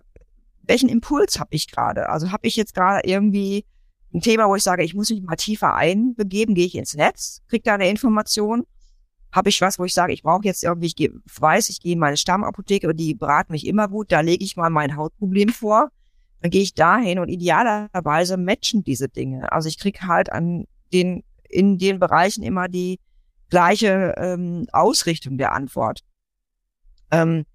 [0.67, 2.09] welchen Impuls habe ich gerade?
[2.09, 3.65] Also habe ich jetzt gerade irgendwie
[4.13, 7.41] ein Thema, wo ich sage, ich muss mich mal tiefer einbegeben, gehe ich ins Netz,
[7.47, 8.65] kriege da eine Information,
[9.35, 11.99] habe ich was, wo ich sage, ich brauche jetzt irgendwie, ich weiß, ich gehe in
[11.99, 15.89] meine Stammapotheke und die beraten mich immer gut, da lege ich mal mein Hautproblem vor,
[16.41, 19.51] dann gehe ich dahin und idealerweise matchen diese Dinge.
[19.51, 22.99] Also ich kriege halt an den, in den Bereichen immer die
[23.49, 25.99] gleiche ähm, Ausrichtung der Antwort.
[27.11, 27.45] Ähm,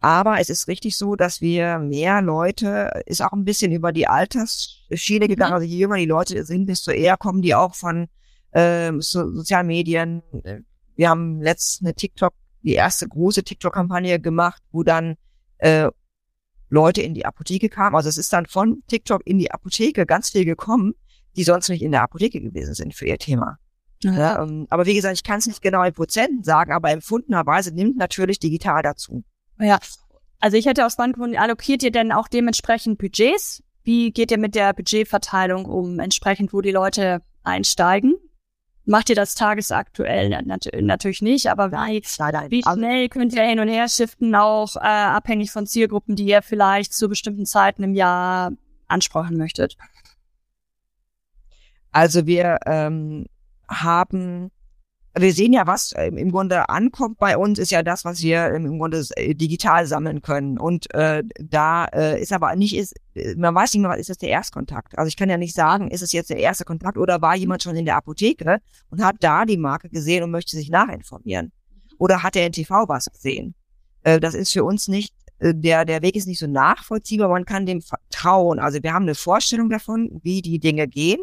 [0.00, 4.06] aber es ist richtig so, dass wir mehr Leute, ist auch ein bisschen über die
[4.06, 5.50] Altersschiene gegangen.
[5.50, 5.54] Mhm.
[5.54, 8.08] Also je jünger die Leute sind, desto eher kommen die auch von
[8.52, 10.22] ähm, so, sozialen Medien.
[10.96, 15.16] Wir haben letztens eine TikTok, die erste große TikTok-Kampagne gemacht, wo dann
[15.58, 15.88] äh,
[16.68, 17.94] Leute in die Apotheke kamen.
[17.94, 20.94] Also es ist dann von TikTok in die Apotheke ganz viel gekommen,
[21.36, 23.58] die sonst nicht in der Apotheke gewesen sind für ihr Thema.
[24.02, 24.12] Ja.
[24.12, 27.72] ja ähm, aber wie gesagt, ich kann es nicht genau in Prozenten sagen, aber empfundenerweise
[27.72, 29.22] nimmt natürlich digital dazu.
[29.60, 29.78] Ja,
[30.40, 33.62] also ich hätte aus Bankgründen, allokiert ihr denn auch dementsprechend Budgets?
[33.84, 38.15] Wie geht ihr mit der Budgetverteilung um, entsprechend, wo die Leute einsteigen?
[38.88, 40.28] Macht ihr das tagesaktuell?
[40.28, 42.00] Nat natürlich nicht, aber wie,
[42.50, 46.26] wie also schnell könnt ihr hin und her shiften, auch äh, abhängig von Zielgruppen, die
[46.26, 48.52] ihr vielleicht zu bestimmten Zeiten im Jahr
[48.86, 49.76] ansprechen möchtet?
[51.90, 53.26] Also wir ähm,
[53.68, 54.52] haben
[55.18, 58.50] wir sehen ja, was äh, im Grunde ankommt bei uns, ist ja das, was wir
[58.54, 60.58] im Grunde äh, digital sammeln können.
[60.58, 64.18] Und äh, da äh, ist aber nicht, ist, äh, man weiß nicht mehr, ist das
[64.18, 64.98] der Erstkontakt?
[64.98, 67.62] Also ich kann ja nicht sagen, ist es jetzt der erste Kontakt oder war jemand
[67.62, 71.52] schon in der Apotheke und hat da die Marke gesehen und möchte sich nachinformieren?
[71.98, 73.54] Oder hat er in TV was gesehen?
[74.02, 77.66] Äh, das ist für uns nicht, der, der Weg ist nicht so nachvollziehbar, man kann
[77.66, 78.58] dem vertrauen.
[78.58, 81.20] Also wir haben eine Vorstellung davon, wie die Dinge gehen.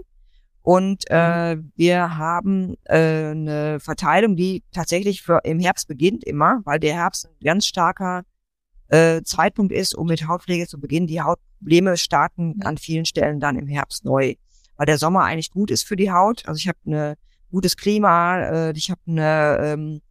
[0.63, 1.15] Und mhm.
[1.15, 6.95] äh, wir haben äh, eine Verteilung, die tatsächlich für im Herbst beginnt immer, weil der
[6.95, 8.23] Herbst ein ganz starker
[8.87, 11.05] äh, Zeitpunkt ist, um mit Hautpflege zu beginnen.
[11.05, 14.35] Die Hautprobleme starten an vielen Stellen dann im Herbst neu,
[14.77, 16.47] weil der Sommer eigentlich gut ist für die Haut.
[16.47, 17.15] Also ich habe ein
[17.51, 20.01] gutes Klima, äh, ich habe eine ähm,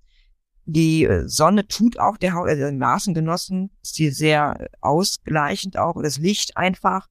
[0.64, 6.00] die Sonne tut auch der Haut, also in Maßen genossen, ist die sehr ausgleichend auch,
[6.00, 7.08] das Licht einfach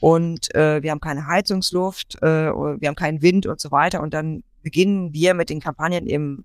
[0.00, 4.00] und äh, wir haben keine Heizungsluft, äh, wir haben keinen Wind und so weiter.
[4.00, 6.44] Und dann beginnen wir mit den Kampagnen im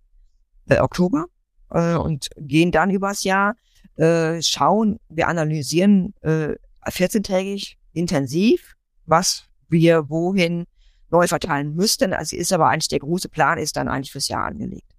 [0.67, 1.25] äh, Oktober
[1.71, 3.55] äh, und gehen dann übers Jahr,
[3.95, 6.55] äh, schauen, wir analysieren äh,
[6.85, 8.75] 14-tägig intensiv,
[9.05, 10.65] was wir wohin
[11.09, 12.13] neu verteilen müssten.
[12.13, 14.91] Also ist aber eigentlich der große Plan ist dann eigentlich fürs Jahr angelegt.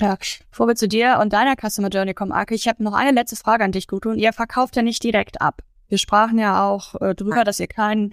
[0.00, 0.18] Ja,
[0.50, 3.36] bevor wir zu dir und deiner Customer Journey kommen, Arke, ich habe noch eine letzte
[3.36, 4.18] Frage an dich, Gudrun.
[4.18, 5.62] Ihr verkauft ja nicht direkt ab.
[5.94, 8.12] Wir sprachen ja auch äh, drüber, dass ihr keinen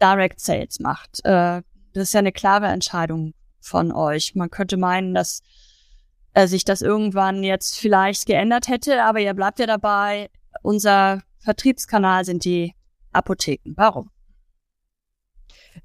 [0.00, 1.22] Direct Sales macht.
[1.26, 1.60] Äh,
[1.92, 4.34] das ist ja eine klare Entscheidung von euch.
[4.34, 5.42] Man könnte meinen, dass
[6.32, 10.30] äh, sich das irgendwann jetzt vielleicht geändert hätte, aber ihr bleibt ja dabei.
[10.62, 12.72] Unser Vertriebskanal sind die
[13.12, 13.74] Apotheken.
[13.76, 14.08] Warum?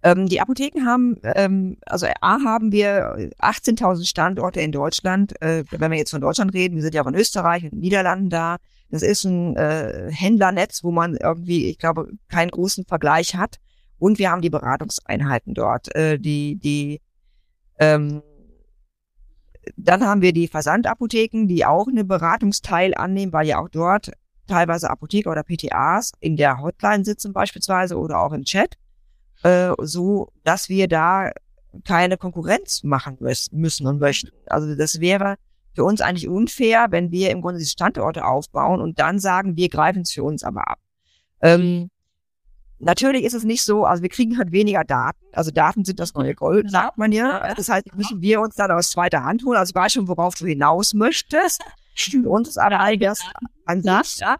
[0.01, 5.33] Ähm, die Apotheken haben, ähm, also A haben wir 18.000 Standorte in Deutschland.
[5.41, 8.29] Äh, wenn wir jetzt von Deutschland reden, wir sind ja auch in Österreich und Niederlanden
[8.29, 8.59] da.
[8.93, 13.57] Das ist ein äh, Händlernetz, wo man irgendwie, ich glaube, keinen großen Vergleich hat.
[13.97, 17.01] Und wir haben die Beratungseinheiten dort, äh, die, die,
[17.79, 18.21] ähm,
[19.77, 24.11] dann haben wir die Versandapotheken, die auch eine Beratungsteil annehmen, weil ja auch dort
[24.47, 28.77] teilweise Apotheker oder PTAs in der Hotline sitzen beispielsweise oder auch im Chat
[29.43, 31.31] äh, so dass wir da
[31.85, 34.29] keine Konkurrenz machen müssen und möchten.
[34.47, 35.37] Also das wäre
[35.73, 39.69] für uns eigentlich unfair, wenn wir im Grunde die Standorte aufbauen und dann sagen, wir
[39.69, 40.79] greifen es für uns aber ab.
[41.41, 41.89] Ähm,
[42.79, 45.19] natürlich ist es nicht so, also wir kriegen halt weniger Daten.
[45.33, 47.53] Also Daten sind das neue Gold, sagt man ja.
[47.55, 49.57] Das heißt, müssen wir uns dann aus zweiter Hand holen.
[49.57, 51.61] Also ich weiß schon, worauf du hinaus möchtest.
[51.95, 53.21] Für uns ist aber all das
[53.65, 54.19] an sich.
[54.19, 54.37] Ja.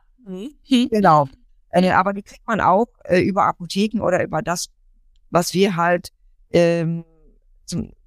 [0.89, 1.27] Genau.
[1.69, 4.69] Äh, aber die kriegt man auch äh, über Apotheken oder über das
[5.33, 6.09] was wir halt
[6.51, 7.03] ähm,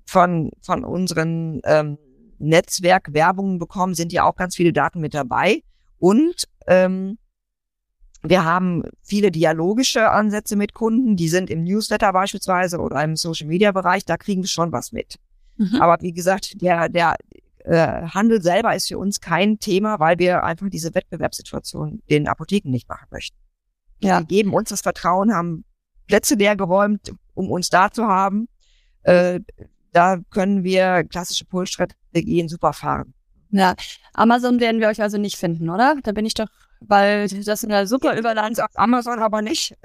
[0.07, 1.99] von, von unseren ähm,
[2.39, 5.63] Netzwerkwerbungen bekommen, sind ja auch ganz viele Daten mit dabei.
[5.99, 7.19] Und ähm,
[8.23, 13.47] wir haben viele dialogische Ansätze mit Kunden, die sind im Newsletter beispielsweise oder im Social
[13.47, 15.17] Media Bereich, da kriegen wir schon was mit.
[15.57, 15.81] Mhm.
[15.81, 17.17] Aber wie gesagt, der, der
[17.65, 22.71] äh, Handel selber ist für uns kein Thema, weil wir einfach diese Wettbewerbssituation den Apotheken
[22.71, 23.37] nicht machen möchten.
[24.01, 24.21] Ja.
[24.21, 25.65] Die geben uns das Vertrauen, haben
[26.07, 28.49] Plätze leer geräumt, um uns da zu haben.
[29.03, 29.41] Äh,
[29.93, 31.97] da können wir klassische Pull-Strategien
[32.49, 33.15] super fahren.
[33.51, 33.75] Ja,
[34.13, 35.97] Amazon werden wir euch also nicht finden, oder?
[36.03, 36.49] Da bin ich doch,
[36.81, 38.61] weil das in der super Überland.
[38.75, 39.77] Amazon aber nicht.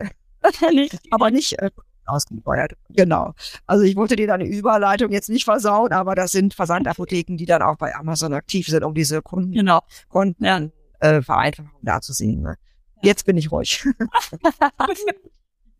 [0.71, 0.99] nicht.
[1.11, 1.69] aber nicht äh,
[2.05, 2.73] ausgefeuert.
[2.89, 3.33] Genau.
[3.67, 7.61] Also ich wollte dir deine Überleitung jetzt nicht versauen, aber das sind Versandapotheken, die dann
[7.61, 9.81] auch bei Amazon aktiv sind, um diese Kunden, genau.
[10.09, 10.61] Kunden ja.
[10.99, 12.41] äh, Vereinfachung darzusehen.
[12.41, 12.55] Ne?
[13.01, 13.85] Jetzt bin ich ruhig.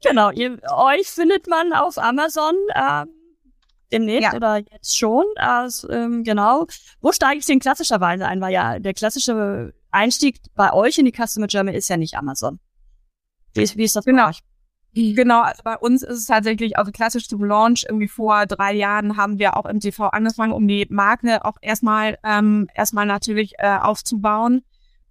[0.04, 3.06] Genau, ihr, euch findet man auf Amazon äh,
[3.92, 4.36] demnächst ja.
[4.36, 5.26] oder jetzt schon.
[5.36, 6.68] Also, ähm, genau.
[7.02, 8.42] Wo steige ich denn klassischerweise ein?
[8.42, 12.60] Weil ja der klassische Einstieg bei euch in die Customer Journey ist ja nicht Amazon.
[13.54, 14.24] Wie ist, wie ist das genau.
[14.24, 14.40] bei euch?
[14.94, 19.16] Genau, also bei uns ist es tatsächlich, also klassisch zum Launch, irgendwie vor drei Jahren
[19.16, 23.78] haben wir auch im TV angefangen, um die Marke auch erstmal ähm, erstmal natürlich äh,
[23.78, 24.64] aufzubauen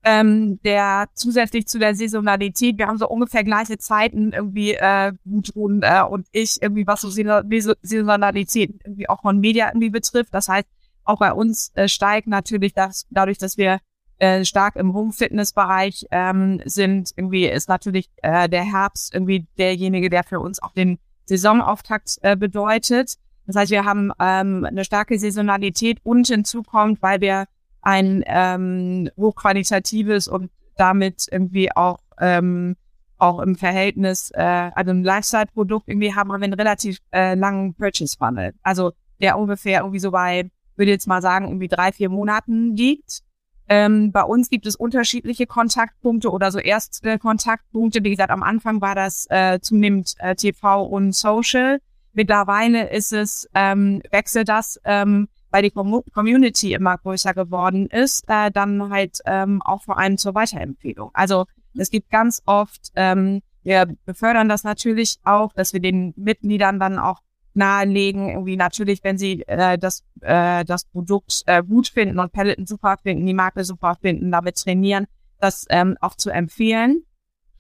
[0.03, 5.83] ähm, der zusätzlich zu der Saisonalität, wir haben so ungefähr gleiche Zeiten irgendwie äh, Gudrun
[5.83, 10.33] äh, und ich irgendwie was so Saisonalität irgendwie auch von Media irgendwie betrifft.
[10.33, 10.67] Das heißt,
[11.05, 13.81] auch bei uns äh, steigt natürlich das dadurch, dass wir
[14.19, 20.25] äh, stark im Home-Fitness-Bereich ähm, sind, irgendwie ist natürlich äh, der Herbst irgendwie derjenige, der
[20.25, 23.15] für uns auch den Saisonauftakt äh, bedeutet.
[23.47, 27.47] Das heißt, wir haben ähm, eine starke Saisonalität und hinzu kommt, weil wir
[27.83, 32.77] ein ähm, hochqualitatives und damit irgendwie auch ähm,
[33.21, 38.55] auch im Verhältnis äh, also ein Lifestyle-Produkt irgendwie haben, wir einen relativ äh, langen Purchase-Funnel.
[38.63, 43.21] Also der ungefähr irgendwie so bei, würde jetzt mal sagen, irgendwie drei, vier Monaten liegt.
[43.69, 48.03] Ähm, bei uns gibt es unterschiedliche Kontaktpunkte oder so Erstkontaktpunkte.
[48.03, 51.81] Wie gesagt, am Anfang war das äh, zunehmend äh, TV und Social.
[52.13, 58.51] Mittlerweile ist es, ähm, wechselt das ähm, weil die Community immer größer geworden ist, äh,
[58.51, 61.11] dann halt ähm, auch vor allem zur Weiterempfehlung.
[61.13, 61.47] Also
[61.77, 66.99] es gibt ganz oft, ähm, wir befördern das natürlich auch, dass wir den Mitgliedern dann
[66.99, 67.21] auch
[67.55, 72.67] nahelegen, irgendwie natürlich, wenn sie äh, das, äh, das Produkt äh, gut finden und Peloton
[72.67, 75.07] super finden, die Marke super finden, damit trainieren,
[75.39, 77.03] das ähm, auch zu empfehlen.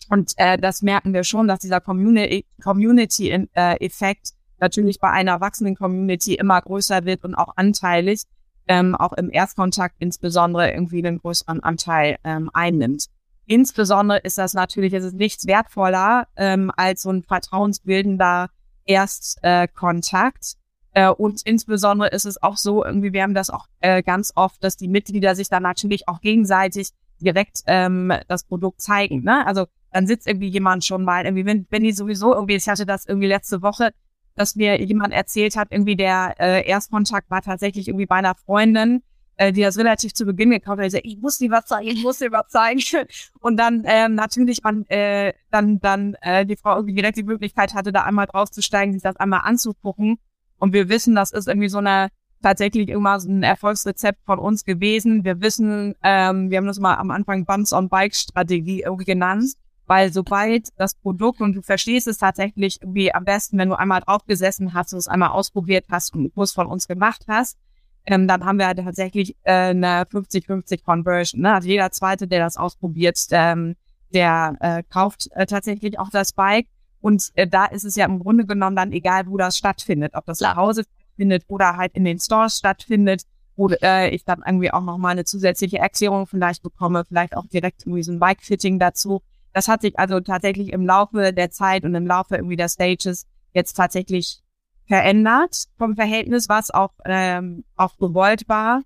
[0.09, 5.41] Und äh, das merken wir schon, dass dieser Community-Effekt Community, äh, Effekt natürlich bei einer
[5.41, 8.23] wachsenden Community immer größer wird und auch anteilig,
[8.69, 13.07] ähm, auch im Erstkontakt insbesondere irgendwie einen größeren Anteil ähm, einnimmt.
[13.47, 18.49] Insbesondere ist das natürlich, es ist nichts wertvoller ähm, als so ein vertrauensbildender
[18.85, 20.55] Erstkontakt.
[20.93, 24.63] Äh, und insbesondere ist es auch so, irgendwie, wir haben das auch äh, ganz oft,
[24.63, 26.91] dass die Mitglieder sich dann natürlich auch gegenseitig
[27.21, 29.25] direkt ähm, das Produkt zeigen.
[29.25, 29.45] Ne?
[29.47, 32.87] Also dann sitzt irgendwie jemand schon mal, irgendwie, wenn, wenn die sowieso irgendwie, ich hatte
[32.87, 33.93] das irgendwie letzte Woche,
[34.35, 39.03] dass mir jemand erzählt hat, irgendwie der äh, Erstkontakt war tatsächlich irgendwie bei einer Freundin,
[39.37, 40.87] äh, die das relativ zu Beginn gekauft hat.
[40.87, 42.81] Ich, gesagt, ich muss dir was zeigen, ich muss dir was zeigen.
[43.41, 47.75] Und dann ähm, natürlich man äh, dann dann äh, die Frau irgendwie direkt die Möglichkeit
[47.75, 50.19] hatte, da einmal draufzusteigen, sich das einmal anzugucken.
[50.59, 52.09] Und wir wissen, das ist irgendwie so eine
[52.43, 55.25] tatsächlich immer so ein Erfolgsrezept von uns gewesen.
[55.25, 59.55] Wir wissen, ähm, wir haben das mal am Anfang Buns on Bike Strategie irgendwie genannt
[59.91, 64.03] Weil sobald das Produkt und du verstehst es tatsächlich irgendwie am besten, wenn du einmal
[64.03, 67.59] draufgesessen hast und es einmal ausprobiert hast und Kurs von uns gemacht hast,
[68.07, 71.41] ähm, dann haben wir tatsächlich äh, eine 50-50 Conversion.
[71.41, 71.55] Ne?
[71.55, 73.75] Also jeder Zweite, der das ausprobiert, ähm,
[74.15, 76.69] der äh, kauft äh, tatsächlich auch das Bike.
[77.01, 80.13] Und äh, da ist es ja im Grunde genommen dann egal, wo das stattfindet.
[80.15, 83.23] Ob das zu Hause stattfindet oder halt in den Stores stattfindet,
[83.57, 87.83] wo äh, ich dann irgendwie auch nochmal eine zusätzliche Erklärung vielleicht bekomme, vielleicht auch direkt
[87.87, 89.21] irgendwie so ein Bike-Fitting dazu.
[89.53, 93.27] Das hat sich also tatsächlich im Laufe der Zeit und im Laufe irgendwie der Stages
[93.53, 94.43] jetzt tatsächlich
[94.87, 98.83] verändert vom Verhältnis, was auch, ähm, auch gewollt war.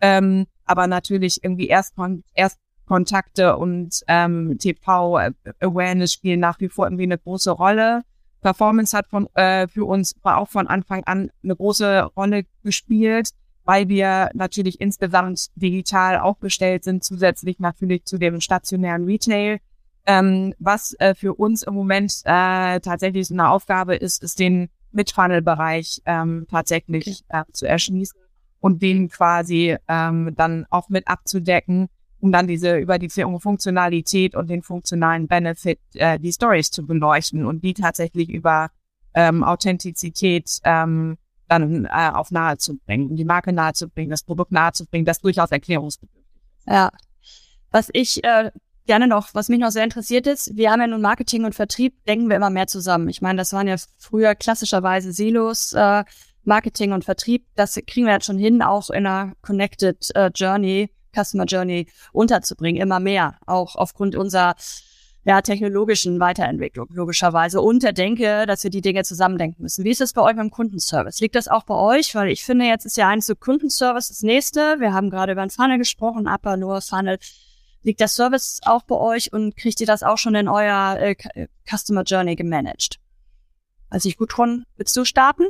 [0.00, 6.86] Ähm, aber natürlich irgendwie erst, kon erst Kontakte und ähm, TV-Awareness spielen nach wie vor
[6.86, 8.02] irgendwie eine große Rolle.
[8.42, 13.30] Performance hat von, äh, für uns auch von Anfang an eine große Rolle gespielt,
[13.64, 19.58] weil wir natürlich insgesamt digital aufgestellt sind, zusätzlich natürlich zu dem stationären Retail.
[20.06, 26.02] Ähm, was äh, für uns im Moment äh, tatsächlich eine Aufgabe ist, ist den Mid-Funnel-Bereich
[26.06, 28.18] ähm, tatsächlich äh, zu erschließen
[28.60, 31.88] und den quasi ähm, dann auch mit abzudecken
[32.20, 37.46] um dann diese über die Funktionalität und den funktionalen Benefit äh, die Stories zu beleuchten
[37.46, 38.70] und die tatsächlich über
[39.14, 44.24] ähm, Authentizität ähm, dann äh, auf nahe zu bringen, die Marke nahe zu bringen, das
[44.24, 46.24] Produkt nahe zu bringen, das durchaus erklärungsbedürftig
[46.58, 46.66] ist.
[46.66, 46.90] Ja.
[47.70, 48.50] Was ich äh,
[48.86, 51.94] gerne noch, was mich noch sehr interessiert ist, wir haben ja nun Marketing und Vertrieb,
[52.04, 53.08] denken wir immer mehr zusammen.
[53.08, 56.04] Ich meine, das waren ja früher klassischerweise Silos, äh,
[56.44, 57.44] Marketing und Vertrieb.
[57.56, 62.80] Das kriegen wir jetzt schon hin, auch in einer Connected äh, Journey Customer Journey unterzubringen,
[62.80, 64.54] immer mehr, auch aufgrund unserer
[65.24, 67.60] ja, technologischen Weiterentwicklung, logischerweise.
[67.60, 69.84] Und der Denke, dass wir die Dinge zusammendenken müssen.
[69.84, 71.18] Wie ist es bei euch beim Kundenservice?
[71.20, 72.14] Liegt das auch bei euch?
[72.14, 74.76] Weil ich finde, jetzt ist ja eins so Kundenservice das nächste.
[74.78, 77.18] Wir haben gerade über einen Funnel gesprochen, Upper, Lower Funnel.
[77.86, 81.14] Liegt der Service auch bei euch und kriegt ihr das auch schon in euer äh,
[81.70, 82.98] Customer Journey gemanagt?
[83.90, 85.44] Also ich gut, Ron, willst du starten?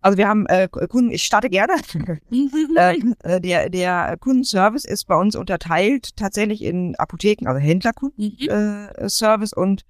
[0.00, 1.74] Also wir haben äh, Kunden, ich starte gerne.
[2.76, 9.62] Äh, äh, der, der Kundenservice ist bei uns unterteilt tatsächlich in Apotheken, also Händlerkundenservice mhm.
[9.62, 9.84] äh, und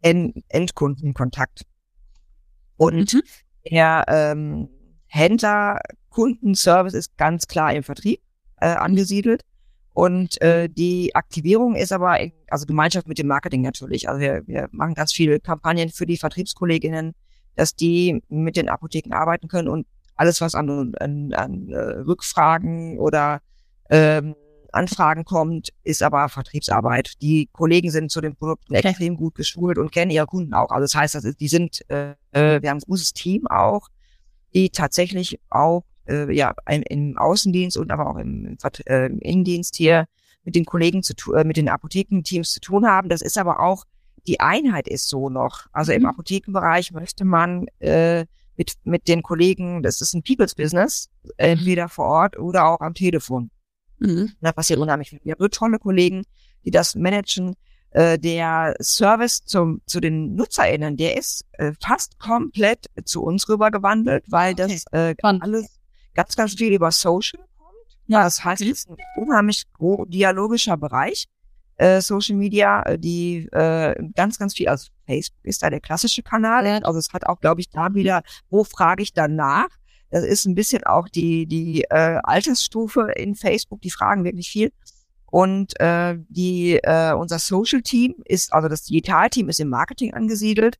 [0.00, 1.66] en Endkundenkontakt.
[2.78, 3.22] Und mhm.
[3.70, 4.70] der ähm,
[5.08, 8.22] Händlerkundenservice ist ganz klar im Vertrieb
[8.62, 9.44] äh, angesiedelt.
[9.96, 12.18] Und äh, die Aktivierung ist aber,
[12.50, 14.10] also Gemeinschaft mit dem Marketing natürlich.
[14.10, 17.14] Also wir, wir machen ganz viele Kampagnen für die Vertriebskolleginnen,
[17.54, 22.98] dass die mit den Apotheken arbeiten können und alles, was an, an, an äh, Rückfragen
[22.98, 23.40] oder
[23.88, 24.34] ähm,
[24.70, 27.14] Anfragen kommt, ist aber Vertriebsarbeit.
[27.22, 28.86] Die Kollegen sind zu den Produkten okay.
[28.86, 30.68] extrem gut geschult und kennen ihre Kunden auch.
[30.68, 33.88] Also das heißt, das ist, die sind, äh, äh wir haben ein großes Team auch,
[34.52, 39.76] die tatsächlich auch äh, ja im, im Außendienst und aber auch im, äh, im Innendienst
[39.76, 40.06] hier
[40.44, 43.08] mit den Kollegen zu tun, äh, mit den Apothekenteams zu tun haben.
[43.08, 43.84] Das ist aber auch
[44.26, 45.66] die Einheit ist so noch.
[45.72, 46.08] Also im mhm.
[46.08, 48.26] Apothekenbereich möchte man äh,
[48.56, 52.94] mit, mit den Kollegen, das ist ein People's Business, entweder vor Ort oder auch am
[52.94, 53.50] Telefon.
[53.98, 54.32] Mhm.
[54.40, 55.20] Da passiert unheimlich viel.
[55.22, 56.24] Wir haben so tolle Kollegen,
[56.64, 57.54] die das managen.
[57.90, 64.24] Äh, der Service zum, zu den NutzerInnen, der ist äh, fast komplett zu uns rübergewandelt,
[64.28, 64.66] weil okay.
[64.66, 65.78] das äh, alles
[66.16, 67.98] ganz, ganz viel über Social kommt.
[68.06, 69.64] Ja, das heißt, es ist ein unheimlich
[70.08, 71.28] dialogischer Bereich
[71.76, 76.22] äh, Social Media, äh, die äh, ganz, ganz viel, also Facebook ist da der klassische
[76.22, 79.68] Kanal, also es hat auch, glaube ich, da wieder, wo frage ich dann nach?
[80.10, 84.72] Das ist ein bisschen auch die, die äh, Altersstufe in Facebook, die fragen wirklich viel.
[85.26, 90.76] Und äh, die, äh, unser Social Team ist, also das Digital-Team ist im Marketing angesiedelt.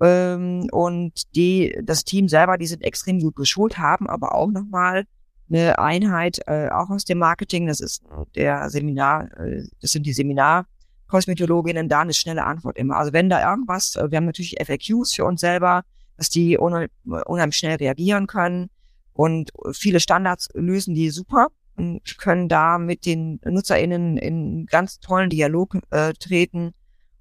[0.00, 5.04] Ähm, und die, das Team selber, die sind extrem gut geschult, haben aber auch nochmal
[5.50, 7.66] eine Einheit, äh, auch aus dem Marketing.
[7.66, 8.02] Das ist
[8.34, 12.96] der Seminar, äh, das sind die Seminarkosmetologinnen, da eine schnelle Antwort immer.
[12.96, 15.82] Also wenn da irgendwas, äh, wir haben natürlich FAQs für uns selber,
[16.16, 18.68] dass die unheimlich schnell reagieren können
[19.14, 25.30] und viele Standards lösen die super und können da mit den NutzerInnen in ganz tollen
[25.30, 26.74] Dialog äh, treten.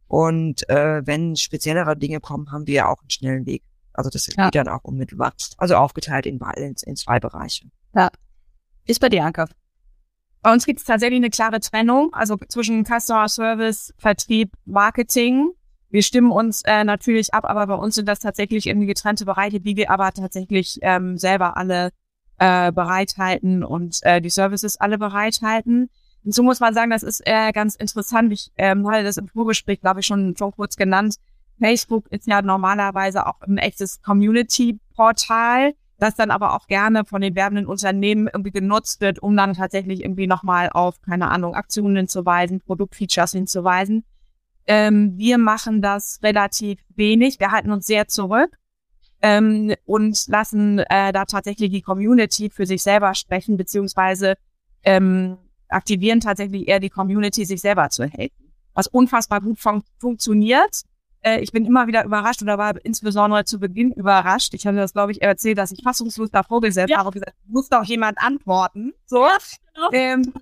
[0.09, 3.63] Und äh, wenn speziellere Dinge kommen, haben wir auch einen schnellen Weg.
[3.93, 4.45] Also das ja.
[4.45, 5.33] geht dann auch unmittelbar.
[5.57, 7.69] Also aufgeteilt in, in, in zwei Bereiche.
[7.95, 8.09] Ja.
[8.85, 9.45] Ist bei dir, Anke?
[10.41, 15.51] Bei uns gibt es tatsächlich eine klare Trennung, also zwischen Customer Service, Vertrieb, Marketing.
[15.89, 19.59] Wir stimmen uns äh, natürlich ab, aber bei uns sind das tatsächlich irgendwie getrennte Bereiche,
[19.59, 21.91] die wir aber tatsächlich ähm, selber alle
[22.39, 25.89] äh, bereithalten und äh, die Services alle bereithalten.
[26.23, 28.31] Und so muss man sagen, das ist äh, ganz interessant.
[28.33, 31.15] Ich ähm, hatte das im Vorgespräch, glaube ich, schon, schon kurz genannt.
[31.59, 37.35] Facebook ist ja normalerweise auch ein echtes Community-Portal das dann aber auch gerne von den
[37.35, 42.61] werbenden Unternehmen irgendwie genutzt wird, um dann tatsächlich irgendwie nochmal auf, keine Ahnung, Aktionen hinzuweisen,
[42.61, 44.05] Produktfeatures hinzuweisen.
[44.65, 47.39] Ähm, wir machen das relativ wenig.
[47.39, 48.57] Wir halten uns sehr zurück
[49.21, 54.35] ähm, und lassen äh, da tatsächlich die Community für sich selber sprechen, beziehungsweise
[54.83, 55.37] ähm,
[55.69, 58.53] aktivieren tatsächlich eher die Community, sich selber zu helfen.
[58.73, 60.81] Was unfassbar gut fun funktioniert.
[61.21, 64.53] Äh, ich bin immer wieder überrascht oder war insbesondere zu Beginn überrascht.
[64.53, 66.97] Ich hatte das, glaube ich, erzählt, dass ich fassungslos davor gesetzt ja.
[66.97, 68.93] habe und gesagt, muss doch jemand antworten.
[69.05, 69.27] So.
[69.73, 69.89] Genau.
[69.91, 70.33] Ähm,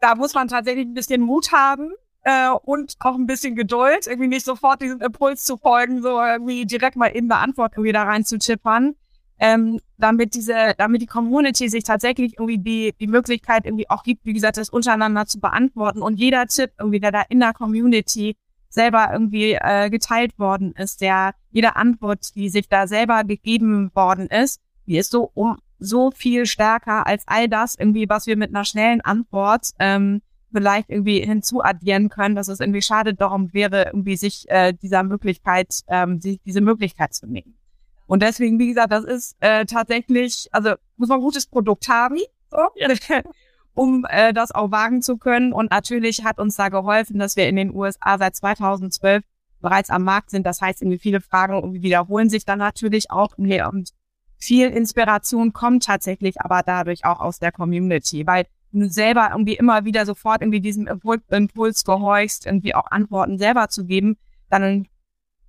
[0.00, 1.90] da muss man tatsächlich ein bisschen Mut haben
[2.22, 6.66] äh, und auch ein bisschen Geduld, irgendwie nicht sofort diesem Impuls zu folgen, so irgendwie
[6.66, 8.94] direkt mal in Beantwortung wieder rein zu chippern
[9.38, 14.24] ähm, damit diese, damit die Community sich tatsächlich irgendwie die, die Möglichkeit irgendwie auch gibt,
[14.24, 18.36] wie gesagt, das untereinander zu beantworten und jeder Tipp irgendwie, der da in der Community
[18.68, 24.26] selber irgendwie äh, geteilt worden ist, der jede Antwort, die sich da selber gegeben worden
[24.26, 28.48] ist, die ist so um so viel stärker als all das irgendwie, was wir mit
[28.48, 30.22] einer schnellen Antwort ähm,
[30.52, 35.80] vielleicht irgendwie hinzuaddieren können, dass es irgendwie schade darum wäre, irgendwie sich äh, dieser Möglichkeit,
[35.88, 37.58] ähm, sich diese Möglichkeit zu nehmen.
[38.06, 42.18] Und deswegen, wie gesagt, das ist äh, tatsächlich, also muss man ein gutes Produkt haben,
[42.50, 42.58] so,
[43.74, 45.52] um äh, das auch wagen zu können.
[45.52, 49.24] Und natürlich hat uns da geholfen, dass wir in den USA seit 2012
[49.60, 50.46] bereits am Markt sind.
[50.46, 53.36] Das heißt, irgendwie viele Fragen irgendwie wiederholen sich dann natürlich auch.
[53.36, 53.90] Und
[54.38, 59.84] viel Inspiration kommt tatsächlich aber dadurch auch aus der Community, weil du selber irgendwie immer
[59.84, 64.16] wieder sofort irgendwie diesem Impuls gehorchst, irgendwie auch Antworten selber zu geben,
[64.50, 64.86] dann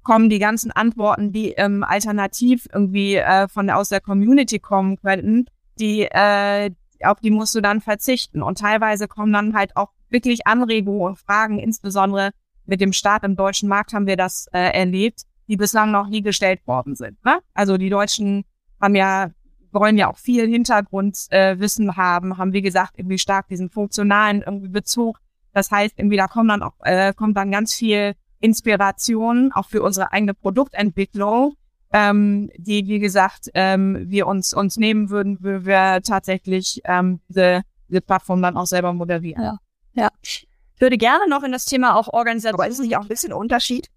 [0.08, 5.48] kommen die ganzen Antworten, die ähm, alternativ irgendwie äh, von aus der Community kommen könnten,
[5.82, 6.72] die äh,
[7.04, 8.42] auf die musst du dann verzichten.
[8.42, 12.32] Und teilweise kommen dann halt auch wirklich Anregungen und Fragen, insbesondere
[12.66, 16.22] mit dem Start im deutschen Markt haben wir das äh, erlebt, die bislang noch nie
[16.22, 17.22] gestellt worden sind.
[17.26, 17.40] Ne?
[17.54, 18.46] Also die Deutschen
[18.80, 19.32] haben ja
[19.74, 24.70] wollen ja auch viel Hintergrundwissen äh, haben, haben wie gesagt irgendwie stark diesen funktionalen irgendwie
[24.70, 25.20] Bezug.
[25.52, 29.82] Das heißt irgendwie da kommen dann auch äh, kommt dann ganz viel Inspiration auch für
[29.82, 31.56] unsere eigene Produktentwicklung,
[31.92, 37.64] ähm, die, wie gesagt, ähm, wir uns, uns nehmen würden, würden wir tatsächlich ähm, diese,
[37.88, 39.42] diese Plattform dann auch selber moderieren.
[39.42, 39.58] Ja.
[39.94, 40.10] ja.
[40.22, 40.48] Ich
[40.80, 42.60] würde gerne noch in das Thema auch Organisation.
[42.60, 43.90] Aber ist es nicht auch ein bisschen Unterschied?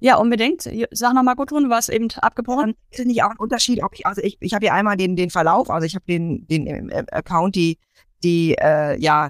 [0.00, 0.68] Ja, unbedingt.
[0.90, 2.74] Sag nochmal, Gudrun, du warst eben abgebrochen.
[2.90, 5.14] Ist es nicht auch ein Unterschied, ob ich, also ich, ich habe ja einmal den,
[5.14, 7.78] den Verlauf, also ich habe den, den äh, Account, die,
[8.22, 9.28] die äh, ja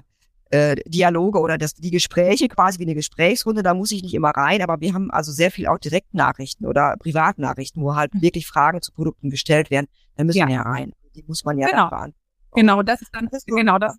[0.51, 4.29] äh, Dialoge oder das, die Gespräche quasi wie eine Gesprächsrunde, da muss ich nicht immer
[4.29, 8.21] rein, aber wir haben also sehr viel auch Direktnachrichten oder Privatnachrichten, wo halt mhm.
[8.21, 9.87] wirklich Fragen zu Produkten gestellt werden.
[10.15, 10.47] Da müssen ja.
[10.47, 10.93] wir ja rein.
[11.15, 11.89] Die muss man ja genau.
[11.89, 12.15] beantworten.
[12.53, 13.97] Genau, das ist dann, das ist genau das,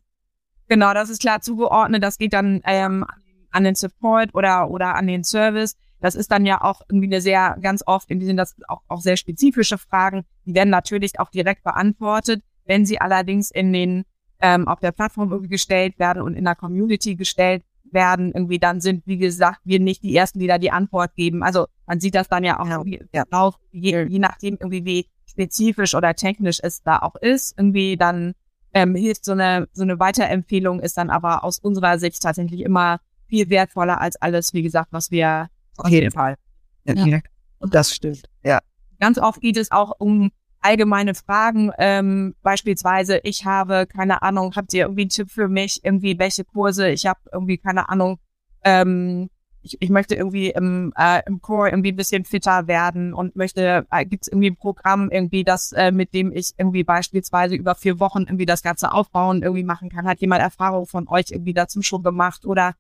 [0.69, 2.03] genau, das ist klar zugeordnet.
[2.03, 3.07] Das geht dann ähm,
[3.51, 5.75] an den Support oder oder an den Service.
[6.01, 9.01] Das ist dann ja auch irgendwie eine sehr, ganz oft, in diesem das auch, auch
[9.01, 10.25] sehr spezifische Fragen.
[10.45, 12.43] Die werden natürlich auch direkt beantwortet.
[12.65, 14.05] Wenn sie allerdings in den
[14.43, 18.81] ähm, auf der Plattform irgendwie gestellt werden und in der Community gestellt werden, irgendwie dann
[18.81, 21.43] sind, wie gesagt, wir nicht die Ersten, die da die Antwort geben.
[21.43, 22.99] Also man sieht das dann ja auch ja.
[23.15, 23.25] ja.
[23.31, 28.35] Auch, je, je nachdem irgendwie wie spezifisch oder technisch es da auch ist, irgendwie dann
[28.75, 33.01] ähm, hilft so eine so eine Weiterempfehlung ist dann aber aus unserer Sicht tatsächlich immer
[33.29, 36.37] viel wertvoller als alles, wie gesagt, was wir auf jeden Fall.
[36.85, 37.21] Ja.
[37.59, 38.29] Und das stimmt.
[38.45, 38.61] Ja.
[38.99, 40.33] Ganz oft geht es auch um
[40.63, 45.81] allgemeine Fragen, ähm, beispielsweise, ich habe, keine Ahnung, habt ihr irgendwie einen Tipp für mich,
[45.85, 48.19] irgendwie welche Kurse, ich habe irgendwie, keine Ahnung,
[48.65, 49.29] ähm,
[49.63, 53.87] ich, ich möchte irgendwie im, äh, im Core irgendwie ein bisschen fitter werden und möchte,
[53.91, 57.75] äh, gibt es irgendwie ein Programm irgendwie, das, äh, mit dem ich irgendwie beispielsweise über
[57.75, 60.07] vier Wochen irgendwie das Ganze aufbauen irgendwie machen kann.
[60.07, 62.45] Hat jemand Erfahrung von euch irgendwie dazu schon gemacht?
[62.45, 62.75] Oder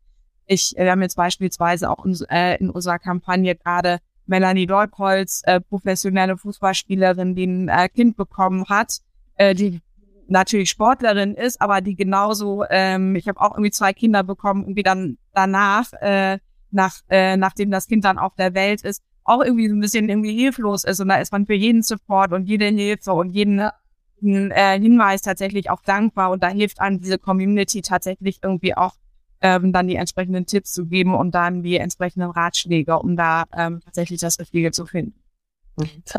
[0.46, 4.00] ich, wir haben jetzt beispielsweise auch in, äh, in unserer Kampagne gerade
[4.32, 9.00] Melanie Leupolz, äh, professionelle Fußballspielerin, die ein äh, Kind bekommen hat,
[9.36, 9.82] äh, die
[10.26, 14.82] natürlich Sportlerin ist, aber die genauso, ähm, ich habe auch irgendwie zwei Kinder bekommen, irgendwie
[14.82, 16.38] dann danach, äh,
[16.70, 20.08] nach, äh, nachdem das Kind dann auf der Welt ist, auch irgendwie so ein bisschen
[20.08, 21.00] irgendwie hilflos ist.
[21.00, 25.68] Und da ist man für jeden Support und jede Hilfe und jeden äh, Hinweis tatsächlich
[25.68, 26.30] auch dankbar.
[26.30, 28.94] Und da hilft einem diese Community tatsächlich irgendwie auch
[29.42, 33.80] ähm, dann die entsprechenden Tipps zu geben und dann die entsprechenden Ratschläge, um da ähm,
[33.84, 35.18] tatsächlich das Richtige zu finden.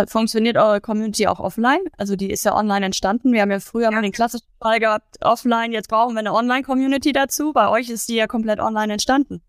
[0.08, 1.82] Funktioniert eure Community auch offline?
[1.98, 3.34] Also die ist ja online entstanden.
[3.34, 3.92] Wir haben ja früher ja.
[3.92, 7.54] mal den klassischen Fall gehabt, offline, jetzt brauchen wir eine Online-Community dazu.
[7.54, 9.42] Bei euch ist die ja komplett online entstanden.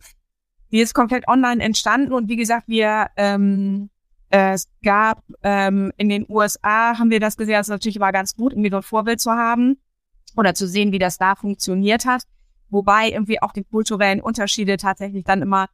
[0.70, 3.90] Die ist komplett online entstanden und wie gesagt, wir ähm,
[4.28, 8.52] es gab ähm, in den USA, haben wir das gesehen, das natürlich war ganz gut,
[8.52, 9.78] irgendwie dort Vorbild zu haben
[10.36, 12.24] oder zu sehen, wie das da funktioniert hat
[12.74, 15.68] wobei irgendwie auch die kulturellen Unterschiede tatsächlich dann immer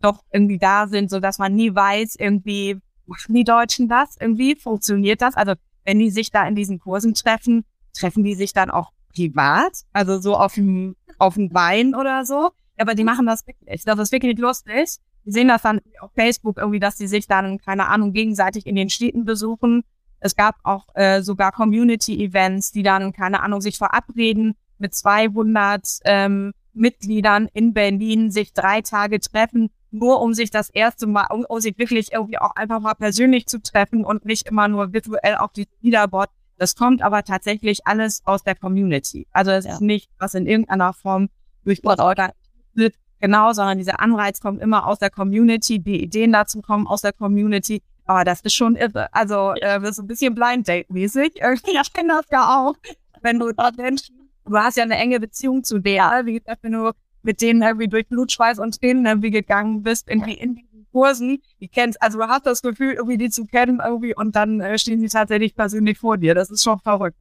[0.00, 4.56] doch irgendwie da sind, so dass man nie weiß, irgendwie machen die Deutschen das, irgendwie
[4.56, 5.34] funktioniert das.
[5.34, 9.72] Also wenn die sich da in diesen Kursen treffen, treffen die sich dann auch privat,
[9.92, 12.50] also so auf dem auf dem Bein oder so.
[12.76, 13.84] Aber die machen das wirklich.
[13.84, 14.96] Das ist wirklich lustig.
[15.22, 18.74] Wir sehen das dann auf Facebook irgendwie, dass die sich dann, keine Ahnung, gegenseitig in
[18.74, 19.84] den Städten besuchen.
[20.20, 26.52] Es gab auch äh, sogar Community-Events, die dann, keine Ahnung, sich verabreden mit 200 ähm,
[26.74, 31.58] Mitgliedern in Berlin, sich drei Tage treffen, nur um sich das erste Mal, um, um
[31.58, 35.52] sich wirklich irgendwie auch einfach mal persönlich zu treffen und nicht immer nur virtuell auf
[35.52, 36.28] die Leaderboard.
[36.58, 39.26] Das kommt aber tatsächlich alles aus der Community.
[39.32, 39.72] Also es ja.
[39.72, 41.30] ist nicht, was in irgendeiner Form
[41.64, 46.86] durch wird, genau, sondern dieser Anreiz kommt immer aus der Community, die Ideen dazu kommen
[46.86, 47.82] aus der Community.
[48.04, 49.08] Aber das ist schon irre.
[49.14, 51.40] Also äh, das ist ein bisschen Blind Date-mäßig.
[51.40, 52.74] Ich kenne das ja auch.
[53.22, 56.72] Wenn du da Menschen, du hast ja eine enge Beziehung zu der, wie gesagt, wenn
[56.72, 56.92] du
[57.22, 61.42] mit denen irgendwie durch Blutschweiß und Tränen irgendwie gegangen bist in, die, in diesen Kursen,
[61.60, 64.78] die kennst, also du hast das Gefühl, irgendwie die zu kennen irgendwie und dann äh,
[64.78, 66.34] stehen sie tatsächlich persönlich vor dir.
[66.34, 67.16] Das ist schon verrückt.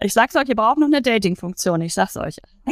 [0.00, 2.38] Ich sag's euch, ihr braucht noch eine Dating-Funktion, ich sag's euch.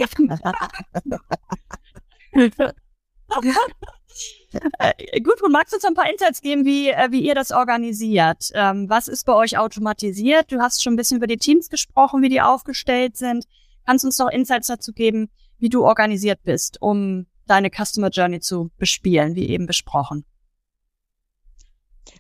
[4.79, 7.53] äh, gut, und magst du uns ein paar Insights geben, wie, äh, wie ihr das
[7.53, 8.51] organisiert?
[8.55, 10.51] Ähm, was ist bei euch automatisiert?
[10.51, 13.45] Du hast schon ein bisschen über die Teams gesprochen, wie die aufgestellt sind.
[13.87, 15.29] Kannst du uns noch Insights dazu geben,
[15.59, 20.25] wie du organisiert bist, um deine Customer Journey zu bespielen, wie eben besprochen?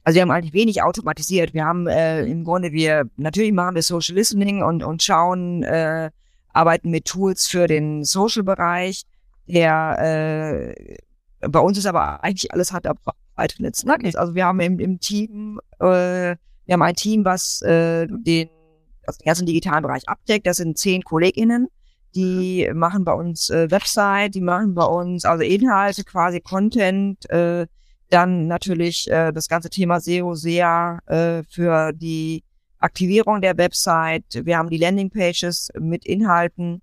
[0.04, 1.54] Also wir haben eigentlich wenig automatisiert.
[1.54, 6.10] Wir haben äh, im Grunde, wir natürlich machen wir Social Listening und, und schauen, äh,
[6.52, 9.04] arbeiten mit Tools für den Social-Bereich.
[9.46, 10.96] Der äh,
[11.48, 12.84] bei uns ist aber eigentlich alles hat
[13.34, 13.86] breit vernetzt.
[14.16, 18.48] Also wir haben im, im Team, äh, wir haben ein Team, was äh, den,
[19.06, 20.46] also den ganzen digitalen Bereich abdeckt.
[20.46, 21.68] Das sind zehn KollegInnen
[22.14, 27.66] die machen bei uns äh, Website, die machen bei uns also Inhalte, quasi Content, äh,
[28.10, 32.44] dann natürlich äh, das ganze Thema SEO sehr äh, für die
[32.78, 34.24] Aktivierung der Website.
[34.44, 36.82] Wir haben die Landingpages mit Inhalten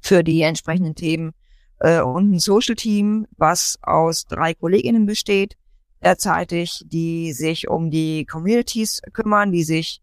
[0.00, 1.32] für die entsprechenden Themen
[1.80, 5.56] äh, und ein Social Team, was aus drei Kolleginnen besteht,
[6.02, 10.00] derzeitig, die sich um die Communities kümmern, die sich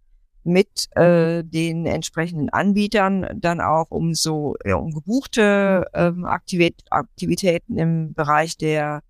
[0.47, 7.77] mit äh, den entsprechenden Anbietern dann auch um so ja, um gebuchte ähm, Aktivit Aktivitäten
[7.77, 9.01] im Bereich der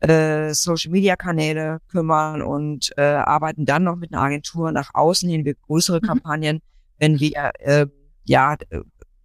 [0.00, 5.28] äh, Social Media Kanäle kümmern und äh, arbeiten dann noch mit einer Agentur nach außen
[5.28, 6.06] hin für größere mhm.
[6.06, 6.60] Kampagnen,
[6.98, 7.86] wenn wir äh,
[8.24, 8.56] ja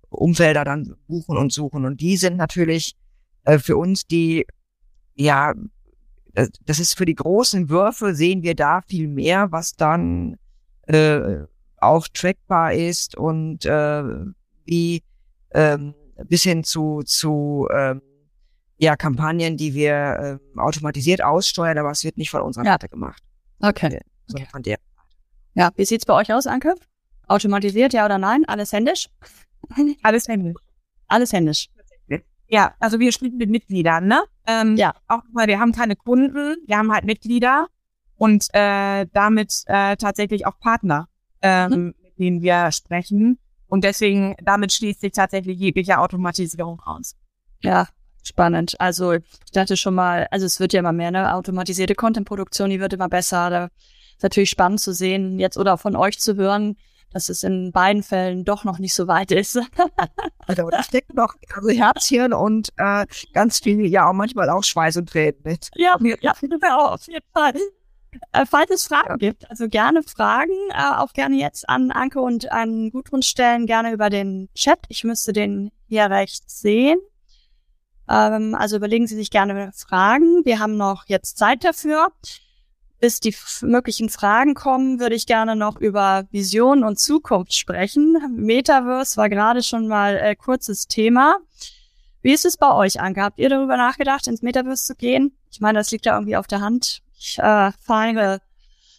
[0.10, 2.96] Umfelder dann buchen und suchen und die sind natürlich
[3.44, 4.46] äh, für uns die
[5.16, 5.54] ja
[6.66, 10.38] das ist für die großen Würfe sehen wir da viel mehr, was dann
[10.90, 11.46] äh,
[11.78, 14.04] auch trackbar ist und äh,
[14.66, 15.04] wie
[15.52, 15.94] ähm,
[16.26, 18.02] bis hin zu, zu ähm,
[18.78, 22.72] ja, Kampagnen, die wir äh, automatisiert aussteuern, aber es wird nicht von unserer ja.
[22.74, 23.22] Seite gemacht.
[23.60, 24.00] Okay.
[24.32, 24.48] okay.
[24.52, 24.78] Von der.
[25.54, 26.76] Ja, wie sieht's bei euch aus, Anke?
[27.28, 28.46] Automatisiert, ja oder nein?
[28.46, 29.10] Alles händisch?
[30.04, 30.56] Alles händisch.
[31.08, 31.70] Alles händisch.
[32.52, 34.24] Ja, also wir spielen mit Mitgliedern, ne?
[34.48, 34.96] Ähm, ja.
[35.08, 37.68] Auch weil wir haben keine Kunden, wir haben halt Mitglieder
[38.20, 41.08] und äh, damit äh, tatsächlich auch Partner,
[41.42, 41.96] ähm, mhm.
[42.04, 43.40] mit denen wir sprechen.
[43.68, 47.16] Und deswegen, damit schließt sich tatsächlich jegliche Automatisierung aus.
[47.62, 47.88] Ja,
[48.24, 48.80] spannend.
[48.80, 52.82] Also ich dachte schon mal, also es wird ja immer mehr, eine automatisierte Content-Produktion, die
[52.82, 53.50] wird immer besser.
[53.50, 56.76] Da ist natürlich spannend zu sehen, jetzt oder von euch zu hören,
[57.14, 59.58] dass es in beiden Fällen doch noch nicht so weit ist.
[60.48, 64.98] also da steckt noch also Herzchen und äh, ganz viel, ja, auch manchmal auch Schweiß
[64.98, 65.70] und Tränen mit.
[65.76, 67.56] Ja, ja, auf jeden Fall.
[68.32, 72.52] Äh, falls es Fragen gibt, also gerne Fragen, äh, auch gerne jetzt an Anke und
[72.52, 74.80] an Gudrun stellen, gerne über den Chat.
[74.90, 77.00] Ich müsste den hier rechts sehen.
[78.10, 80.44] Ähm, also überlegen Sie sich gerne Fragen.
[80.46, 82.12] Wir haben noch jetzt Zeit dafür.
[83.00, 88.18] Bis die möglichen Fragen kommen, würde ich gerne noch über Vision und Zukunft sprechen.
[88.36, 91.38] Metaverse war gerade schon mal äh, kurzes Thema.
[92.22, 93.22] Wie ist es bei euch, Anke?
[93.22, 95.32] Habt ihr darüber nachgedacht, ins Metaverse zu gehen?
[95.50, 97.02] Ich meine, das liegt ja irgendwie auf der Hand.
[97.20, 98.42] Ich äh, fahre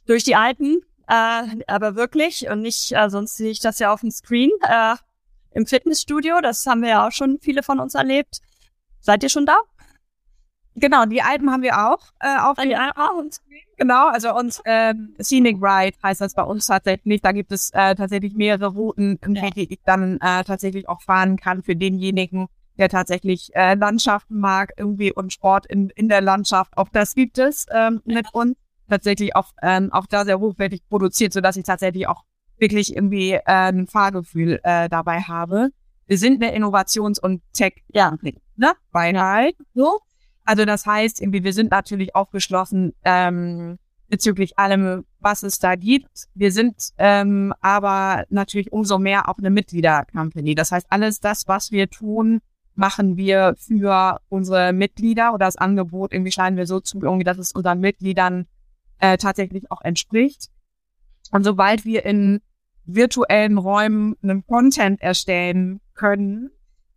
[0.06, 4.00] durch die Alpen, äh, aber wirklich und nicht, äh, sonst sehe ich das ja auf
[4.00, 4.94] dem Screen äh,
[5.52, 6.40] im Fitnessstudio.
[6.42, 8.40] Das haben wir ja auch schon viele von uns erlebt.
[9.00, 9.56] Seid ihr schon da?
[10.74, 13.30] Genau, die Alpen haben wir auch äh, auf ah, die Alpen.
[13.78, 17.22] Genau, also uns ähm, Scenic Ride heißt das bei uns tatsächlich.
[17.22, 21.62] Da gibt es äh, tatsächlich mehrere Routen, die ich dann äh, tatsächlich auch fahren kann
[21.62, 22.48] für denjenigen,
[22.78, 26.76] der tatsächlich äh, Landschaften mag, irgendwie und Sport in, in der Landschaft.
[26.76, 28.56] Auch das gibt es ähm, mit uns.
[28.88, 32.24] Tatsächlich auch, ähm, auch da sehr hochwertig produziert, so dass ich tatsächlich auch
[32.58, 35.70] wirklich irgendwie äh, ein Fahrgefühl äh, dabei habe.
[36.06, 38.16] Wir sind eine Innovations- und Tech, ja,
[38.56, 38.72] ne?
[38.90, 40.00] Beinheit, so.
[40.44, 46.26] Also das heißt, irgendwie, wir sind natürlich aufgeschlossen ähm, bezüglich allem, was es da gibt.
[46.34, 50.56] Wir sind ähm, aber natürlich umso mehr auch eine Mitglieder-Company.
[50.56, 52.40] Das heißt, alles das, was wir tun,
[52.80, 57.36] machen wir für unsere Mitglieder oder das Angebot irgendwie scheinen wir so zu, irgendwie, dass
[57.36, 58.46] es unseren Mitgliedern
[58.98, 60.48] äh, tatsächlich auch entspricht.
[61.30, 62.40] Und sobald wir in
[62.86, 66.50] virtuellen Räumen einen Content erstellen können,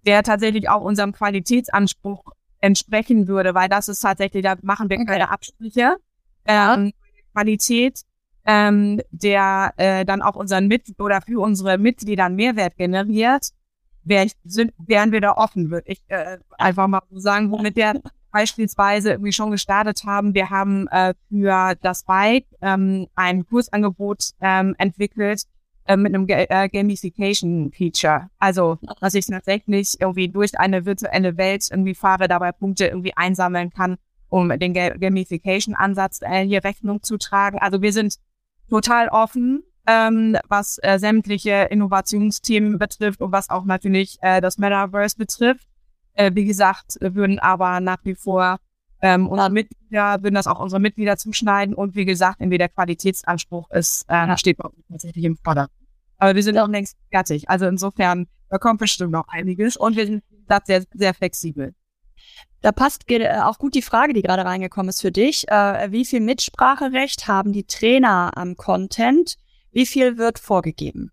[0.05, 2.23] der tatsächlich auch unserem Qualitätsanspruch
[2.61, 5.97] entsprechen würde, weil das ist tatsächlich, da machen wir keine Absprüche.
[6.45, 6.93] Ähm,
[7.33, 8.03] Qualität,
[8.45, 13.49] ähm, der äh, dann auch unseren Mit oder für unsere Mitglieder einen Mehrwert generiert,
[14.03, 17.75] wär ich, sind, wären wir da offen, würde ich äh, einfach mal so sagen, womit
[17.75, 18.01] wir
[18.31, 20.33] beispielsweise irgendwie schon gestartet haben.
[20.33, 25.43] Wir haben äh, für das Bike ähm, ein Kursangebot ähm, entwickelt,
[25.85, 28.29] äh, mit einem äh, Gamification-Feature.
[28.39, 33.69] Also, dass ich tatsächlich irgendwie durch eine virtuelle Welt irgendwie fahre, dabei Punkte irgendwie einsammeln
[33.69, 33.97] kann,
[34.29, 37.59] um den Gamification-Ansatz äh, hier Rechnung zu tragen.
[37.59, 38.15] Also wir sind
[38.69, 45.17] total offen, ähm, was äh, sämtliche Innovationsthemen betrifft und was auch natürlich äh, das Metaverse
[45.17, 45.67] betrifft.
[46.13, 48.59] Äh, wie gesagt, würden aber nach wie vor
[49.01, 53.69] ähm, unsere Mitglieder, würden das auch unsere Mitglieder zuschneiden und wie gesagt, irgendwie der Qualitätsanspruch
[53.71, 54.37] ist, äh, ja.
[54.37, 55.77] steht bei uns tatsächlich im Vordergrund.
[56.17, 57.49] Aber wir sind auch längst fertig.
[57.49, 61.73] Also insofern, da kommt bestimmt noch einiges und wir sind da sehr, sehr flexibel.
[62.61, 65.49] Da passt äh, auch gut die Frage, die gerade reingekommen ist für dich.
[65.49, 69.35] Äh, wie viel Mitspracherecht haben die Trainer am Content?
[69.73, 71.11] Wie viel wird vorgegeben?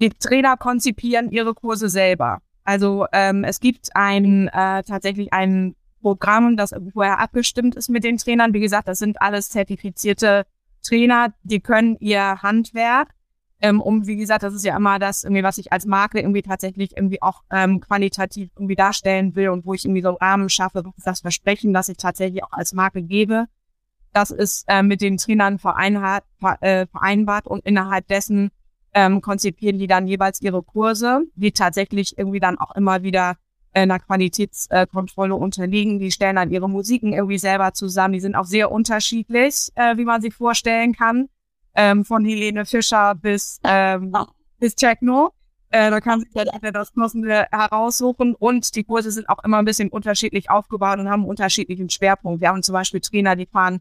[0.00, 2.42] Die Trainer konzipieren ihre Kurse selber.
[2.62, 8.18] Also ähm, es gibt ein äh, tatsächlich ein Programm, das vorher abgestimmt ist mit den
[8.18, 8.52] Trainern.
[8.52, 10.44] Wie gesagt, das sind alles zertifizierte
[10.82, 13.14] Trainer, die können ihr Handwerk.
[13.60, 16.42] Ähm, um, wie gesagt, das ist ja immer das, irgendwie, was ich als Marke irgendwie
[16.42, 20.48] tatsächlich irgendwie auch ähm, qualitativ irgendwie darstellen will und wo ich irgendwie so einen Rahmen
[20.48, 23.46] schaffe, das Versprechen, das ich tatsächlich auch als Marke gebe.
[24.12, 26.24] Das ist äh, mit den Trainern vereinbart,
[26.60, 28.50] äh, vereinbart und innerhalb dessen
[28.94, 33.36] ähm, konzipieren die dann jeweils ihre Kurse, die tatsächlich irgendwie dann auch immer wieder
[33.74, 35.98] einer Qualitätskontrolle unterliegen.
[35.98, 38.12] Die stellen dann ihre Musiken irgendwie selber zusammen.
[38.12, 41.28] Die sind auch sehr unterschiedlich, äh, wie man sich vorstellen kann.
[41.74, 44.14] Ähm, von Helene Fischer bis, ähm,
[44.58, 45.32] bis Techno.
[45.70, 48.34] Äh, da kann sich dann das Passende heraussuchen.
[48.34, 52.42] Und die Kurse sind auch immer ein bisschen unterschiedlich aufgebaut und haben einen unterschiedlichen Schwerpunkt.
[52.42, 53.80] Wir haben zum Beispiel Trainer, die fahren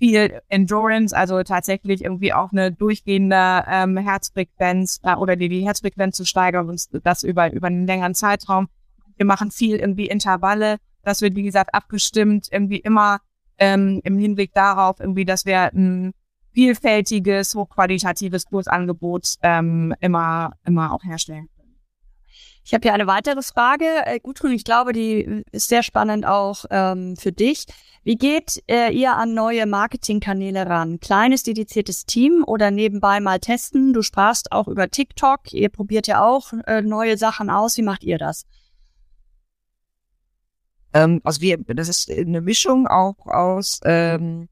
[0.00, 6.16] viel Endurance, also tatsächlich irgendwie auch eine durchgehende ähm, Herzfrequenz äh, oder die, die Herzfrequenz
[6.16, 8.68] zu steigern und das über, über einen längeren Zeitraum.
[9.16, 10.78] Wir machen viel irgendwie Intervalle.
[11.02, 13.18] Das wird, wie gesagt, abgestimmt, irgendwie immer
[13.58, 16.12] ähm, im Hinblick darauf, irgendwie, dass wir ein
[16.52, 21.49] vielfältiges, hochqualitatives Kursangebot ähm, immer, immer auch herstellen.
[22.64, 23.84] Ich habe hier eine weitere Frage.
[24.06, 27.66] Äh, Gudrun, ich glaube, die ist sehr spannend auch ähm, für dich.
[28.02, 31.00] Wie geht äh, ihr an neue Marketingkanäle ran?
[31.00, 33.92] Kleines, dediziertes Team oder nebenbei mal testen?
[33.92, 35.52] Du sprachst auch über TikTok.
[35.52, 37.76] Ihr probiert ja auch äh, neue Sachen aus.
[37.76, 38.46] Wie macht ihr das?
[40.92, 44.48] Ähm, also wir, das ist eine Mischung auch aus ähm,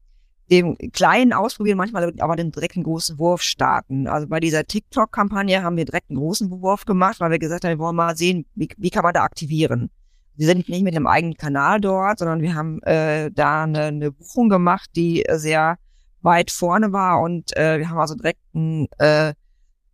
[0.51, 4.07] dem kleinen Ausprobieren, manchmal aber den direkt einen großen Wurf starten.
[4.07, 7.71] Also bei dieser TikTok-Kampagne haben wir direkt einen großen Wurf gemacht, weil wir gesagt haben,
[7.71, 9.89] wir wollen mal sehen, wie, wie kann man da aktivieren.
[10.35, 14.11] Wir sind nicht mit einem eigenen Kanal dort, sondern wir haben äh, da eine, eine
[14.11, 15.77] Buchung gemacht, die sehr
[16.21, 19.33] weit vorne war und äh, wir haben also direkt einen äh,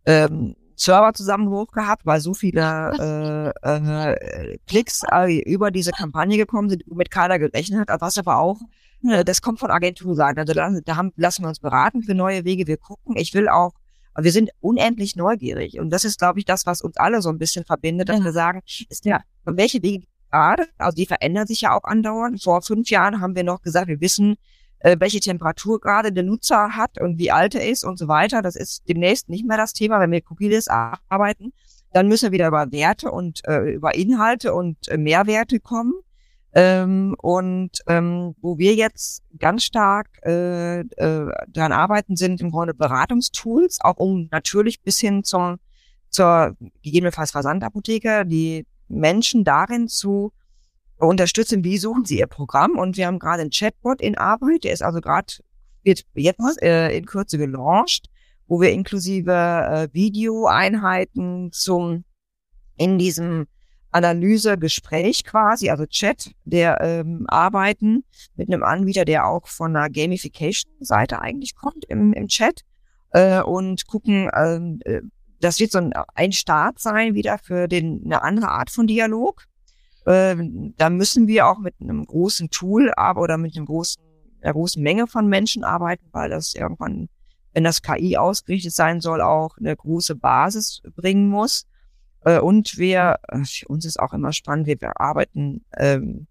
[0.06, 6.84] ähm, Serverzusammenbruch gehabt, weil so viele äh, äh, Klicks äh, über diese Kampagne gekommen sind,
[6.86, 8.60] womit keiner gerechnet hat, was aber auch,
[9.08, 10.40] äh, das kommt von Agenturseite.
[10.40, 13.16] Also da, da haben, lassen wir uns beraten für neue Wege, wir gucken.
[13.16, 13.72] Ich will auch,
[14.18, 17.38] wir sind unendlich neugierig und das ist, glaube ich, das, was uns alle so ein
[17.38, 18.24] bisschen verbindet, dass ja.
[18.24, 22.42] wir sagen, ist ja, welche Wege gerade, also die verändern sich ja auch andauernd.
[22.42, 24.36] Vor fünf Jahren haben wir noch gesagt, wir wissen,
[24.80, 28.42] äh, welche Temperatur gerade der Nutzer hat und wie alt er ist und so weiter.
[28.42, 31.52] Das ist demnächst nicht mehr das Thema, wenn wir Cookies arbeiten.
[31.92, 35.94] Dann müssen wir wieder über Werte und äh, über Inhalte und äh, Mehrwerte kommen.
[36.52, 42.72] Ähm, und ähm, wo wir jetzt ganz stark äh, äh, daran arbeiten, sind im Grunde
[42.72, 45.58] Beratungstools, auch um natürlich bis hin zum,
[46.08, 50.32] zur gegebenenfalls Versandapotheke die Menschen darin zu
[50.98, 52.72] unterstützen, wie suchen sie ihr Programm.
[52.72, 55.32] Und wir haben gerade einen Chatbot in Arbeit, der ist also gerade,
[55.82, 58.08] wird jetzt äh, in Kürze gelauncht,
[58.46, 62.04] wo wir inklusive äh, Videoeinheiten zum,
[62.76, 63.46] in diesem
[63.90, 68.04] Analysegespräch quasi, also Chat, der ähm, arbeiten
[68.36, 72.60] mit einem Anbieter, der auch von einer Gamification-Seite eigentlich kommt im, im Chat
[73.10, 75.00] äh, und gucken, ähm, äh,
[75.40, 79.44] das wird so ein, ein Start sein wieder für den, eine andere Art von Dialog
[80.06, 80.36] äh,
[80.76, 84.02] da müssen wir auch mit einem großen Tool aber oder mit einem großen,
[84.40, 87.08] einer großen Menge von Menschen arbeiten, weil das irgendwann,
[87.52, 91.66] wenn das KI ausgerichtet sein soll, auch eine große Basis bringen muss.
[92.24, 96.26] Äh, und wir, äh, für uns ist auch immer spannend, wir, wir arbeiten, ähm,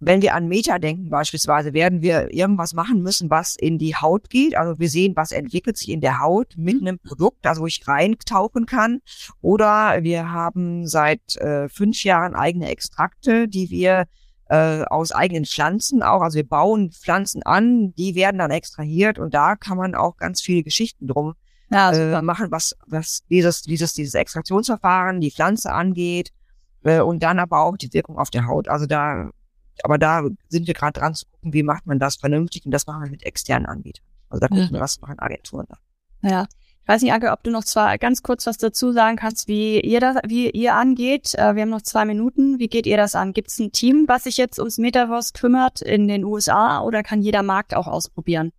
[0.00, 4.30] wenn wir an Meta denken beispielsweise, werden wir irgendwas machen müssen, was in die Haut
[4.30, 4.56] geht.
[4.56, 7.86] Also wir sehen, was entwickelt sich in der Haut mit einem Produkt, also wo ich
[7.86, 9.00] reintauchen kann.
[9.42, 14.06] Oder wir haben seit äh, fünf Jahren eigene Extrakte, die wir
[14.48, 19.32] äh, aus eigenen Pflanzen auch, also wir bauen Pflanzen an, die werden dann extrahiert und
[19.32, 21.34] da kann man auch ganz viele Geschichten drum
[21.70, 26.32] ja, äh, machen, was, was dieses, dieses, dieses Extraktionsverfahren, die Pflanze angeht
[26.82, 28.66] äh, und dann aber auch die Wirkung auf der Haut.
[28.66, 29.30] Also da,
[29.82, 32.86] aber da sind wir gerade dran zu gucken, wie macht man das vernünftig und das
[32.86, 34.04] machen wir mit externen Anbietern.
[34.28, 34.74] Also da gucken mhm.
[34.74, 36.28] wir, was machen Agenturen da.
[36.28, 36.46] Ja.
[36.82, 39.80] Ich weiß nicht, Anke, ob du noch zwar ganz kurz was dazu sagen kannst, wie
[39.80, 41.34] ihr das, wie ihr angeht.
[41.34, 42.58] Äh, wir haben noch zwei Minuten.
[42.58, 43.32] Wie geht ihr das an?
[43.32, 47.22] Gibt es ein Team, was sich jetzt ums Metaverse kümmert in den USA oder kann
[47.22, 48.50] jeder Markt auch ausprobieren?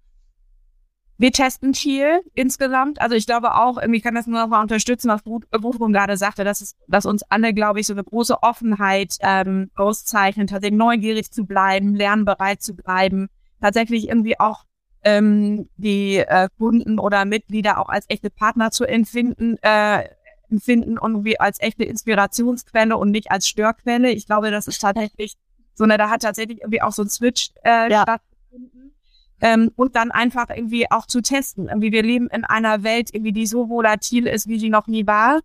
[1.21, 2.99] Wir testen viel insgesamt.
[2.99, 6.43] Also ich glaube auch, ich kann das nur noch mal unterstützen, was Buchrum gerade sagte,
[6.43, 11.29] dass, es, dass uns alle, glaube ich, so eine große Offenheit ähm, auszeichnet, tatsächlich neugierig
[11.29, 13.29] zu bleiben, lernbereit zu bleiben,
[13.61, 14.63] tatsächlich irgendwie auch
[15.03, 20.09] ähm, die äh, Kunden oder Mitglieder auch als echte Partner zu empfinden, äh,
[20.49, 24.09] empfinden und wie als echte Inspirationsquelle und nicht als Störquelle.
[24.09, 25.35] Ich glaube, das ist tatsächlich
[25.75, 28.01] so, ne, da hat tatsächlich irgendwie auch so ein Switch äh, ja.
[28.01, 28.95] stattgefunden
[29.41, 31.67] ähm, und dann einfach irgendwie auch zu testen.
[31.67, 35.05] Irgendwie wir leben in einer Welt, irgendwie die so volatil ist, wie sie noch nie
[35.07, 35.39] war.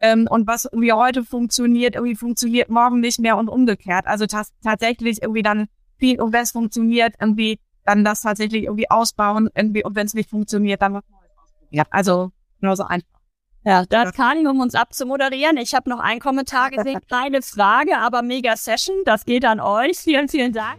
[0.00, 4.06] Ähm, und was irgendwie heute funktioniert, irgendwie funktioniert morgen nicht mehr und umgekehrt.
[4.06, 5.66] Also tatsächlich irgendwie dann
[5.98, 10.28] viel und was funktioniert, irgendwie dann das tatsächlich irgendwie ausbauen, irgendwie, und wenn es nicht
[10.28, 11.70] funktioniert, dann was Neues ausprobieren.
[11.70, 12.30] Ja, also
[12.60, 13.18] nur so einfach.
[13.64, 15.56] Ja, da hat Kani, um uns abzumoderieren.
[15.56, 18.94] Ich habe noch einen Kommentar gesehen, kleine Frage, aber mega Session.
[19.04, 19.98] Das geht an euch.
[19.98, 20.78] Vielen, vielen Dank.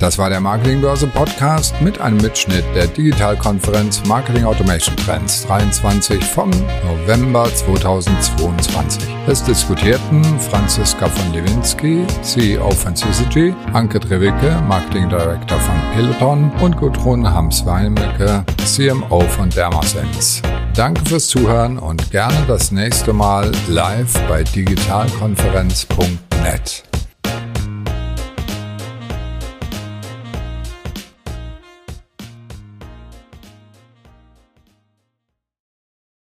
[0.00, 6.50] Das war der Marketingbörse Podcast mit einem Mitschnitt der Digitalkonferenz Marketing Automation Trends 23 vom
[6.86, 9.02] November 2022.
[9.26, 16.76] Es diskutierten Franziska von Lewinsky, CEO von Syzygy, Anke Drewicke, Marketing Director von Peloton und
[16.76, 20.42] Gudrun Hamsweinmecke, CMO von Dermasense.
[20.74, 26.87] Danke fürs Zuhören und gerne das nächste Mal live bei digitalkonferenz.net.